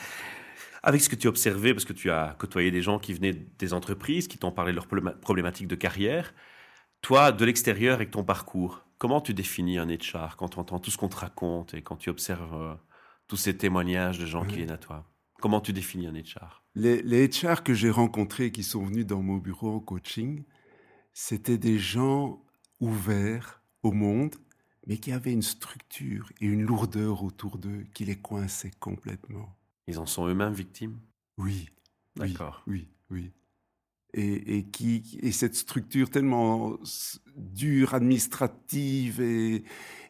Avec 0.82 1.02
ce 1.02 1.10
que 1.10 1.15
tu 1.15 1.28
as 1.28 1.30
observé, 1.30 1.73
parce 1.73 1.86
que 1.86 1.93
tu 1.93 2.12
as 2.12 2.36
côtoyé 2.38 2.69
des 2.71 2.82
gens 2.82 2.99
qui 2.99 3.13
venaient 3.13 3.34
des 3.34 3.73
entreprises, 3.73 4.28
qui 4.28 4.38
t'ont 4.38 4.52
parlé 4.52 4.73
de 4.73 4.76
leurs 4.76 4.88
problématiques 5.21 5.67
de 5.67 5.76
carrière, 5.76 6.34
toi, 7.02 7.32
de 7.32 7.45
l'extérieur, 7.45 7.93
avec 7.93 8.12
ton 8.12 8.23
parcours, 8.23 8.86
comment 8.97 9.21
tu 9.21 9.34
définis 9.34 9.78
un 9.78 9.88
HR 9.88 10.36
quand 10.38 10.49
tu 10.49 10.60
entends 10.60 10.80
tout 10.80 10.91
ce 10.91 10.97
qu'on 10.97 11.10
te 11.10 11.17
raconte 11.17 11.73
et 11.73 11.82
quand 11.82 11.97
tu 11.97 12.10
observes 12.10 12.54
euh, 12.54 12.73
tous 13.28 13.38
ces 13.38 13.58
témoignages 13.58 14.19
de 14.19 14.26
gens 14.26 14.45
qui 14.45 14.56
viennent 14.58 14.71
à 14.71 14.78
toi? 14.78 15.06
Comment 15.41 15.62
tu 15.62 15.73
définis 15.73 16.08
un 16.08 16.13
HR 16.13 16.62
les, 16.76 17.02
les 17.02 17.28
HR 17.28 17.64
que 17.64 17.74
j'ai 17.74 17.90
rencontrés 17.90 18.52
qui 18.52 18.64
sont 18.64 18.86
venus 18.86 19.06
dans 19.06 19.22
mon 19.22 19.38
bureau 19.38 19.72
en 19.76 19.80
coaching, 19.80 20.44
c'était 21.14 21.58
des 21.58 21.78
gens 21.78 22.44
ouverts 22.80 23.62
au 23.84 23.92
monde, 23.92 24.36
mais 24.88 24.98
qui 24.98 25.12
avaient 25.12 25.34
une 25.34 25.42
structure 25.42 26.32
et 26.42 26.46
une 26.46 26.64
lourdeur 26.64 27.24
autour 27.24 27.58
d'eux 27.58 27.86
qui 27.94 28.06
les 28.06 28.18
coinçait 28.18 28.72
complètement. 28.80 29.56
Ils 29.88 30.00
en 30.00 30.06
sont 30.06 30.28
eux-mêmes 30.28 30.54
victimes? 30.54 31.00
Oui. 31.38 31.70
D'accord. 32.16 32.64
Oui, 32.68 32.90
oui. 33.10 33.32
Et, 34.15 34.58
et, 34.58 34.63
qui, 34.65 35.17
et 35.23 35.32
cette 35.32 35.56
structure 35.56 36.08
tellement 36.08 36.78
dure, 37.36 37.95
administrative 37.95 39.21
et, 39.21 39.63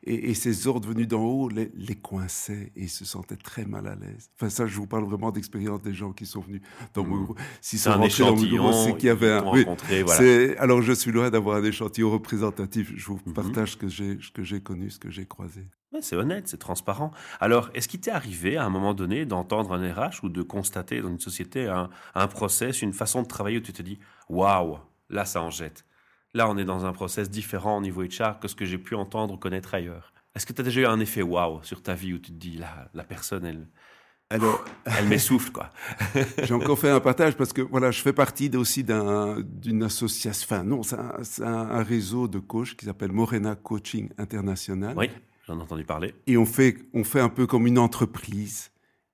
et, 0.06 0.34
ces 0.34 0.68
ordres 0.68 0.90
venus 0.90 1.08
d'en 1.08 1.24
haut 1.24 1.48
les, 1.48 1.72
les, 1.74 1.96
coinçaient 1.96 2.74
et 2.76 2.88
se 2.88 3.06
sentaient 3.06 3.38
très 3.38 3.66
mal 3.66 3.88
à 3.88 3.96
l'aise. 3.96 4.30
Enfin, 4.36 4.50
ça, 4.50 4.68
je 4.68 4.76
vous 4.76 4.88
parle 4.88 5.06
vraiment 5.06 5.32
d'expérience 5.32 5.82
des 5.82 5.94
gens 5.94 6.12
qui 6.12 6.26
sont 6.26 6.42
venus 6.42 6.62
dans 6.94 7.06
mon 7.06 7.16
mmh. 7.16 7.24
groupe. 7.24 7.40
Si 7.62 7.78
c'est 7.78 7.90
un 7.90 8.02
échantillon, 8.02 8.74
c'est 8.74 8.98
qu'il 8.98 9.08
y 9.08 9.10
avait 9.10 9.32
un. 9.32 9.50
Oui, 9.50 9.66
voilà. 10.04 10.62
Alors, 10.62 10.82
je 10.82 10.92
suis 10.92 11.12
loin 11.12 11.30
d'avoir 11.30 11.58
un 11.58 11.64
échantillon 11.64 12.12
représentatif. 12.12 12.92
Je 12.96 13.06
vous 13.06 13.20
partage 13.34 13.72
ce 13.72 13.78
que 13.78 13.88
j'ai, 13.88 14.18
ce 14.22 14.32
que 14.32 14.44
j'ai 14.44 14.60
connu, 14.60 14.90
ce 14.90 15.00
que 15.00 15.10
j'ai 15.10 15.26
croisé. 15.26 15.62
Ouais, 15.94 16.02
c'est 16.02 16.16
honnête, 16.16 16.48
c'est 16.48 16.58
transparent. 16.58 17.12
Alors, 17.40 17.70
est-ce 17.76 17.88
qu'il 17.88 18.00
t'est 18.00 18.12
arrivé 18.12 18.58
à 18.58 18.66
un 18.66 18.70
moment 18.70 18.96
donné 18.96 19.26
d'entendre 19.26 19.74
un 19.74 19.94
RH 19.94 20.24
ou 20.24 20.30
de 20.30 20.42
constater 20.42 21.02
dans 21.02 21.10
une 21.10 21.20
société 21.20 21.68
un, 21.68 21.90
un 22.16 22.28
process, 22.28 22.82
une 22.82 22.94
façon 22.94 23.22
de 23.22 23.28
travailler 23.28 23.58
où 23.58 23.62
tu 23.62 23.74
te 23.74 23.84
dis 23.84 24.00
waouh, 24.28 24.80
là 25.10 25.26
ça 25.26 25.42
en 25.42 25.52
jette 25.52 25.86
Là, 26.34 26.50
on 26.50 26.58
est 26.58 26.66
dans 26.66 26.86
un 26.86 26.94
process 26.94 27.30
différent 27.30 27.78
au 27.78 27.82
niveau 27.82 28.02
HR 28.02 28.40
que 28.42 28.48
ce 28.48 28.56
que 28.56 28.66
j'ai 28.66 28.80
pu 28.80 28.96
entendre 28.96 29.36
ou 29.36 29.38
connaître 29.38 29.76
ailleurs. 29.76 30.14
Est-ce 30.34 30.48
que 30.48 30.54
tu 30.54 30.62
as 30.62 30.64
déjà 30.64 30.82
eu 30.82 30.86
un 30.88 31.00
effet 31.00 31.22
waouh 31.22 31.62
sur 31.62 31.84
ta 31.84 31.94
vie 31.94 32.14
où 32.14 32.18
tu 32.18 32.32
te 32.32 32.38
dis, 32.38 32.58
là, 32.58 32.90
la 32.96 33.04
personne, 33.04 33.46
elle, 33.46 33.68
alors, 34.32 34.66
elle 34.86 35.08
m'essouffle, 35.08 35.52
quoi? 35.52 35.70
J'ai 36.44 36.56
encore 36.56 36.80
fait 36.80 36.90
un 36.90 37.00
partage 37.00 37.36
parce 37.36 37.54
que 37.54 37.62
voilà, 37.62 37.92
je 37.92 38.02
fais 38.02 38.14
partie 38.14 38.50
aussi 38.58 38.84
d'une 38.84 39.84
association. 39.84 40.48
Enfin, 40.50 40.64
non, 40.64 40.82
c'est 40.82 41.44
un, 41.44 41.84
réseau 41.84 42.28
de 42.28 42.40
coachs 42.40 42.76
qui 42.76 42.86
s'appelle 42.86 43.12
Morena 43.12 43.56
Coaching 43.56 44.10
International. 44.18 44.96
Oui, 44.98 45.12
j'en 45.44 45.60
ai 45.60 45.62
entendu 45.62 45.86
parler. 45.86 46.14
Et 46.28 46.38
on 46.38 46.46
fait, 46.46 46.78
on 46.94 47.04
fait 47.04 47.20
un 47.20 47.30
peu 47.30 47.48
comme 47.48 47.68
une 47.68 47.80
entreprise. 47.80 48.72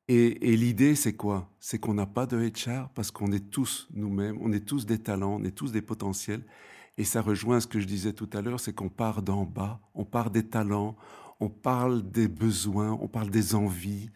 Et, 0.07 0.51
et 0.51 0.57
l'idée, 0.57 0.95
c'est 0.95 1.13
quoi? 1.13 1.49
C'est 1.59 1.77
qu'on 1.77 1.93
n'a 1.93 2.07
pas 2.07 2.25
de 2.25 2.37
HR 2.37 2.89
parce 2.95 3.11
qu'on 3.11 3.31
est 3.31 3.51
tous 3.51 3.87
nous-mêmes, 3.93 4.37
on 4.41 4.51
est 4.51 4.65
tous 4.65 4.85
des 4.85 4.97
talents, 4.97 5.37
on 5.39 5.43
est 5.43 5.51
tous 5.51 5.71
des 5.71 5.81
potentiels. 5.83 6.43
Et 6.97 7.03
ça 7.03 7.21
rejoint 7.21 7.59
ce 7.59 7.67
que 7.67 7.79
je 7.79 7.85
disais 7.85 8.13
tout 8.13 8.29
à 8.33 8.41
l'heure, 8.41 8.59
c'est 8.59 8.73
qu'on 8.73 8.89
part 8.89 9.21
d'en 9.21 9.45
bas, 9.45 9.79
on 9.93 10.03
part 10.03 10.31
des 10.31 10.45
talents, 10.45 10.97
on 11.39 11.49
parle 11.49 12.09
des 12.11 12.27
besoins, 12.27 12.91
on 13.01 13.07
parle 13.07 13.29
des 13.29 13.55
envies, 13.55 14.09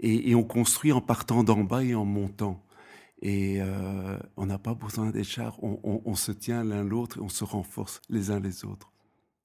et, 0.00 0.34
on 0.34 0.44
construit 0.44 0.92
en 0.92 1.00
partant 1.00 1.42
d'en 1.42 1.64
bas 1.64 1.82
et 1.82 1.94
en 1.94 2.04
montant. 2.04 2.64
Et 3.20 3.58
euh, 3.60 4.16
on 4.36 4.46
n'a 4.46 4.58
pas 4.58 4.74
besoin 4.74 5.10
des 5.10 5.24
chars, 5.24 5.58
on, 5.62 6.14
se 6.14 6.30
tient 6.30 6.62
l'un 6.62 6.84
l'autre 6.84 7.18
et 7.18 7.20
on 7.20 7.28
se 7.28 7.42
renforce 7.44 8.00
les 8.08 8.30
uns 8.30 8.38
les 8.38 8.64
autres. 8.64 8.92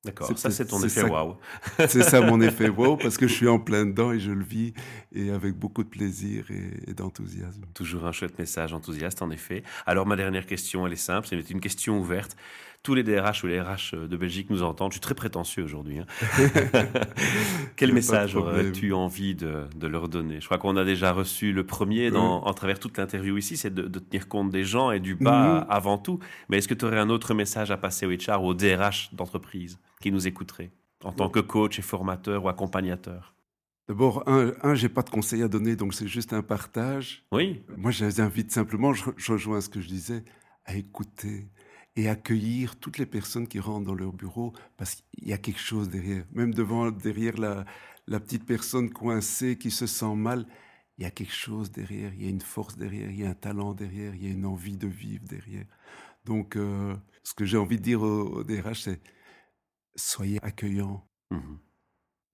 D'accord, 0.06 0.38
ça 0.38 0.52
c'est 0.52 0.66
ton 0.66 0.84
effet 0.84 1.04
waouh. 1.04 1.38
c'est 1.78 2.04
ça 2.04 2.20
mon 2.20 2.42
effet 2.42 2.68
waouh 2.78 2.98
parce 2.98 3.18
que 3.18 3.26
je 3.26 3.34
suis 3.34 3.48
en 3.48 3.58
plein 3.58 3.86
dedans 3.86 4.12
et 4.12 4.20
je 4.20 4.32
le 4.32 4.44
vis 4.44 4.74
et 5.16 5.30
avec 5.30 5.54
beaucoup 5.54 5.82
de 5.82 5.88
plaisir 5.88 6.46
et, 6.52 6.90
et 6.90 6.94
d'enthousiasme. 6.94 7.62
Toujours 7.74 8.06
un 8.06 8.12
chouette 8.12 8.38
message 8.38 8.74
enthousiaste 8.74 9.22
en 9.22 9.32
effet. 9.32 9.64
Alors 9.86 10.06
ma 10.06 10.18
dernière 10.18 10.46
question, 10.46 10.86
elle 10.86 10.94
est 10.94 10.98
simple, 10.98 11.28
c'est 11.30 11.50
une 11.50 11.62
question 11.62 12.00
ouverte 12.00 12.36
tous 12.84 12.96
les 12.96 13.04
DRH 13.04 13.44
ou 13.46 13.48
les 13.48 13.62
RH 13.62 13.96
de 14.10 14.18
Belgique 14.18 14.50
nous 14.50 14.62
entendent. 14.62 14.92
Je 14.92 14.96
suis 14.96 15.02
très 15.02 15.16
prétentieux 15.16 15.64
aujourd'hui. 15.64 16.00
Hein. 16.00 16.06
Quel 17.78 17.94
message 17.94 18.36
aurais-tu 18.36 18.92
envie 18.92 19.36
de, 19.36 19.88
leur 19.88 20.10
donner? 20.10 20.42
Je 20.42 20.46
crois 20.46 20.58
qu'on 20.58 20.76
a 20.76 20.84
déjà 20.84 21.14
reçu 21.14 21.54
le 21.54 21.66
premier 21.66 22.12
dans, 22.12 22.44
en 22.44 22.54
travers 22.54 22.80
toute 22.80 22.98
l'interview 22.98 23.38
ici, 23.38 23.56
c'est 23.56 23.74
de, 23.74 23.88
tenir 24.00 24.28
compte 24.28 24.50
des 24.50 24.66
gens 24.66 24.92
et 24.92 25.00
du 25.00 25.16
bas 25.16 25.62
mhm. 25.62 25.66
avant 25.70 25.98
tout. 25.98 26.20
Mais 26.50 26.58
est-ce 26.58 26.68
que 26.68 26.74
tu 26.74 26.84
aurais 26.84 27.00
un 27.00 27.10
autre 27.10 27.34
message 27.34 27.72
à 27.72 27.78
passer 27.78 28.06
au 28.06 28.12
HR 28.12 28.44
ou 28.44 28.48
au 28.48 28.54
DRH 28.54 29.14
d'entreprise 29.14 29.80
qui 30.02 30.12
nous 30.12 30.28
écouterait 30.28 30.72
en 31.06 31.14
tant 31.14 31.30
que 31.30 31.40
coach 31.40 31.80
et 31.80 31.82
formateur 31.82 32.44
ou 32.44 32.50
accompagnateur? 32.50 33.34
D'abord, 33.88 34.24
un, 34.28 34.54
un 34.62 34.76
j'ai 34.76 34.90
pas 34.90 35.02
de 35.04 35.10
conseils 35.10 35.44
à 35.44 35.48
donner, 35.48 35.76
donc 35.76 35.94
c'est 35.94 36.08
juste 36.08 36.34
un 36.34 36.42
partage. 36.42 37.26
Oui. 37.32 37.64
Moi, 37.78 37.92
je 37.92 38.06
les 38.06 38.22
invite 38.22 38.52
simplement, 38.52 38.94
je, 38.94 39.04
je 39.18 39.32
rejoins 39.34 39.60
ce 39.60 39.68
que 39.68 39.82
je 39.82 39.88
disais, 39.88 40.24
à 40.66 40.76
écouter, 40.76 41.50
et 41.96 42.10
accueillir 42.10 42.76
toutes 42.78 42.98
les 42.98 43.06
personnes 43.06 43.48
qui 43.48 43.60
rentrent 43.60 43.86
dans 43.86 43.96
leur 43.96 44.14
bureau 44.14 44.54
parce 44.78 44.96
qu'il 44.96 45.28
y 45.28 45.34
a 45.34 45.38
quelque 45.38 45.60
chose 45.60 45.90
derrière. 45.90 46.26
Même 46.32 46.54
devant, 46.54 46.92
derrière 46.92 47.38
la, 47.38 47.66
la 48.08 48.20
petite 48.20 48.46
personne 48.46 48.92
coincée 48.92 49.58
qui 49.58 49.72
se 49.72 49.86
sent 49.86 50.16
mal, 50.16 50.48
il 50.98 51.04
y 51.04 51.08
a 51.08 51.12
quelque 51.12 51.34
chose 51.34 51.72
derrière, 51.72 52.14
il 52.14 52.24
y 52.24 52.28
a 52.28 52.30
une 52.30 52.42
force 52.42 52.78
derrière, 52.78 53.10
il 53.10 53.20
y 53.20 53.26
a 53.26 53.30
un 53.30 53.36
talent 53.36 53.74
derrière, 53.74 54.16
il 54.16 54.24
y 54.24 54.28
a 54.28 54.32
une 54.32 54.46
envie 54.46 54.78
de 54.78 54.88
vivre 54.88 55.26
derrière. 55.28 55.66
Donc, 56.26 56.56
euh, 56.56 56.96
ce 57.24 57.34
que 57.34 57.46
j'ai 57.46 57.58
envie 57.58 57.78
de 57.78 57.84
dire 57.84 58.02
au, 58.02 58.44
DRH, 58.44 58.82
c'est 58.82 59.02
soyez 59.96 60.44
accueillants. 60.44 61.08
Mmh 61.32 61.58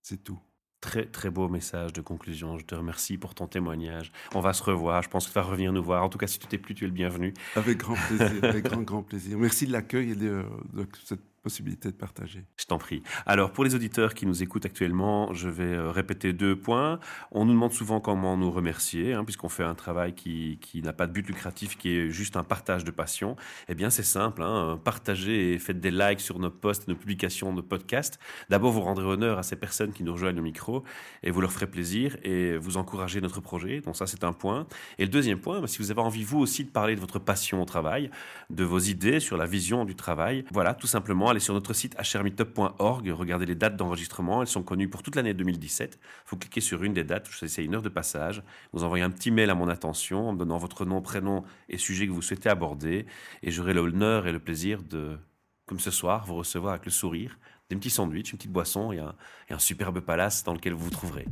c'est 0.02 0.24
tout. 0.24 0.40
Très, 0.80 1.04
très 1.04 1.28
beau 1.30 1.48
message 1.48 1.92
de 1.92 2.00
conclusion. 2.00 2.56
Je 2.56 2.64
te 2.64 2.74
remercie 2.74 3.18
pour 3.18 3.34
ton 3.34 3.46
témoignage. 3.46 4.12
On 4.34 4.40
va 4.40 4.52
se 4.54 4.62
revoir. 4.62 5.02
Je 5.02 5.10
pense 5.10 5.26
que 5.26 5.32
tu 5.32 5.34
vas 5.34 5.42
revenir 5.42 5.72
nous 5.72 5.82
voir. 5.82 6.02
En 6.02 6.08
tout 6.08 6.18
cas, 6.18 6.26
si 6.26 6.38
tu 6.38 6.46
t'es 6.46 6.56
plus, 6.58 6.74
tu 6.74 6.84
es 6.84 6.86
le 6.86 6.94
bienvenu. 6.94 7.34
Avec 7.54 7.78
grand 7.78 7.94
plaisir. 7.94 8.42
avec 8.42 8.64
grand, 8.64 8.82
grand 8.82 9.02
plaisir. 9.02 9.36
Merci 9.36 9.66
de 9.66 9.72
l'accueil 9.72 10.12
et 10.12 10.14
de, 10.14 10.44
de 10.72 10.86
cette 11.04 11.20
possibilité 11.42 11.90
de 11.90 11.96
partager. 11.96 12.44
Je 12.56 12.66
t'en 12.66 12.78
prie. 12.78 13.02
Alors, 13.26 13.52
pour 13.52 13.64
les 13.64 13.74
auditeurs 13.74 14.14
qui 14.14 14.26
nous 14.26 14.42
écoutent 14.42 14.66
actuellement, 14.66 15.32
je 15.32 15.48
vais 15.48 15.74
euh, 15.74 15.90
répéter 15.90 16.32
deux 16.32 16.56
points. 16.56 17.00
On 17.32 17.44
nous 17.44 17.52
demande 17.52 17.72
souvent 17.72 18.00
comment 18.00 18.36
nous 18.36 18.50
remercier, 18.50 19.14
hein, 19.14 19.24
puisqu'on 19.24 19.48
fait 19.48 19.64
un 19.64 19.74
travail 19.74 20.14
qui, 20.14 20.58
qui 20.60 20.82
n'a 20.82 20.92
pas 20.92 21.06
de 21.06 21.12
but 21.12 21.26
lucratif, 21.26 21.78
qui 21.78 21.96
est 21.96 22.10
juste 22.10 22.36
un 22.36 22.44
partage 22.44 22.84
de 22.84 22.90
passion. 22.90 23.36
Eh 23.68 23.74
bien, 23.74 23.90
c'est 23.90 24.02
simple. 24.02 24.42
Hein, 24.42 24.78
partagez 24.84 25.54
et 25.54 25.58
faites 25.58 25.80
des 25.80 25.90
likes 25.90 26.20
sur 26.20 26.38
nos 26.38 26.50
posts, 26.50 26.88
nos 26.88 26.94
publications, 26.94 27.52
nos 27.52 27.62
podcasts. 27.62 28.18
D'abord, 28.50 28.72
vous 28.72 28.82
rendrez 28.82 29.06
honneur 29.06 29.38
à 29.38 29.42
ces 29.42 29.56
personnes 29.56 29.92
qui 29.92 30.04
nous 30.04 30.12
rejoignent 30.12 30.38
au 30.38 30.42
micro 30.42 30.84
et 31.22 31.30
vous 31.30 31.40
leur 31.40 31.52
ferez 31.52 31.66
plaisir 31.66 32.16
et 32.22 32.56
vous 32.56 32.76
encouragez 32.76 33.20
notre 33.20 33.40
projet. 33.40 33.80
Donc 33.80 33.96
ça, 33.96 34.06
c'est 34.06 34.24
un 34.24 34.32
point. 34.32 34.66
Et 34.98 35.04
le 35.04 35.10
deuxième 35.10 35.40
point, 35.40 35.60
bah, 35.60 35.66
si 35.66 35.78
vous 35.78 35.90
avez 35.90 36.00
envie, 36.00 36.24
vous 36.24 36.38
aussi, 36.38 36.64
de 36.64 36.70
parler 36.70 36.94
de 36.94 37.00
votre 37.00 37.18
passion 37.18 37.62
au 37.62 37.64
travail, 37.64 38.10
de 38.50 38.64
vos 38.64 38.78
idées 38.78 39.20
sur 39.20 39.36
la 39.36 39.46
vision 39.46 39.84
du 39.84 39.94
travail, 39.94 40.44
voilà, 40.52 40.74
tout 40.74 40.86
simplement 40.86 41.29
allez 41.30 41.40
sur 41.40 41.54
notre 41.54 41.72
site 41.72 41.96
hrmeetup.org, 41.96 43.08
regardez 43.10 43.46
les 43.46 43.54
dates 43.54 43.76
d'enregistrement, 43.76 44.42
elles 44.42 44.48
sont 44.48 44.62
connues 44.62 44.88
pour 44.88 45.02
toute 45.02 45.16
l'année 45.16 45.34
2017. 45.34 45.98
Vous 46.28 46.36
cliquez 46.36 46.60
sur 46.60 46.82
une 46.82 46.92
des 46.92 47.04
dates, 47.04 47.28
c'est 47.46 47.64
une 47.64 47.74
heure 47.74 47.82
de 47.82 47.88
passage, 47.88 48.42
vous 48.72 48.84
envoyez 48.84 49.04
un 49.04 49.10
petit 49.10 49.30
mail 49.30 49.50
à 49.50 49.54
mon 49.54 49.68
attention 49.68 50.28
en 50.28 50.32
me 50.32 50.38
donnant 50.38 50.58
votre 50.58 50.84
nom, 50.84 51.00
prénom 51.00 51.44
et 51.68 51.78
sujet 51.78 52.06
que 52.06 52.12
vous 52.12 52.22
souhaitez 52.22 52.48
aborder, 52.48 53.06
et 53.42 53.50
j'aurai 53.50 53.74
l'honneur 53.74 54.26
et 54.26 54.32
le 54.32 54.40
plaisir 54.40 54.82
de, 54.82 55.18
comme 55.66 55.80
ce 55.80 55.90
soir, 55.90 56.24
vous 56.26 56.34
recevoir 56.34 56.72
avec 56.72 56.84
le 56.84 56.90
sourire, 56.90 57.38
des 57.68 57.76
petits 57.76 57.90
sandwichs, 57.90 58.32
une 58.32 58.38
petite 58.38 58.52
boisson 58.52 58.92
et 58.92 58.98
un, 58.98 59.58
superbe 59.58 60.00
palace 60.00 60.42
dans 60.42 60.52
lequel 60.52 60.72
vous 60.72 60.84
vous 60.84 60.90
trouverez. 60.90 61.26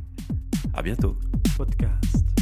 À 0.73 0.81
bientôt. 0.81 1.17
Podcast. 1.57 2.38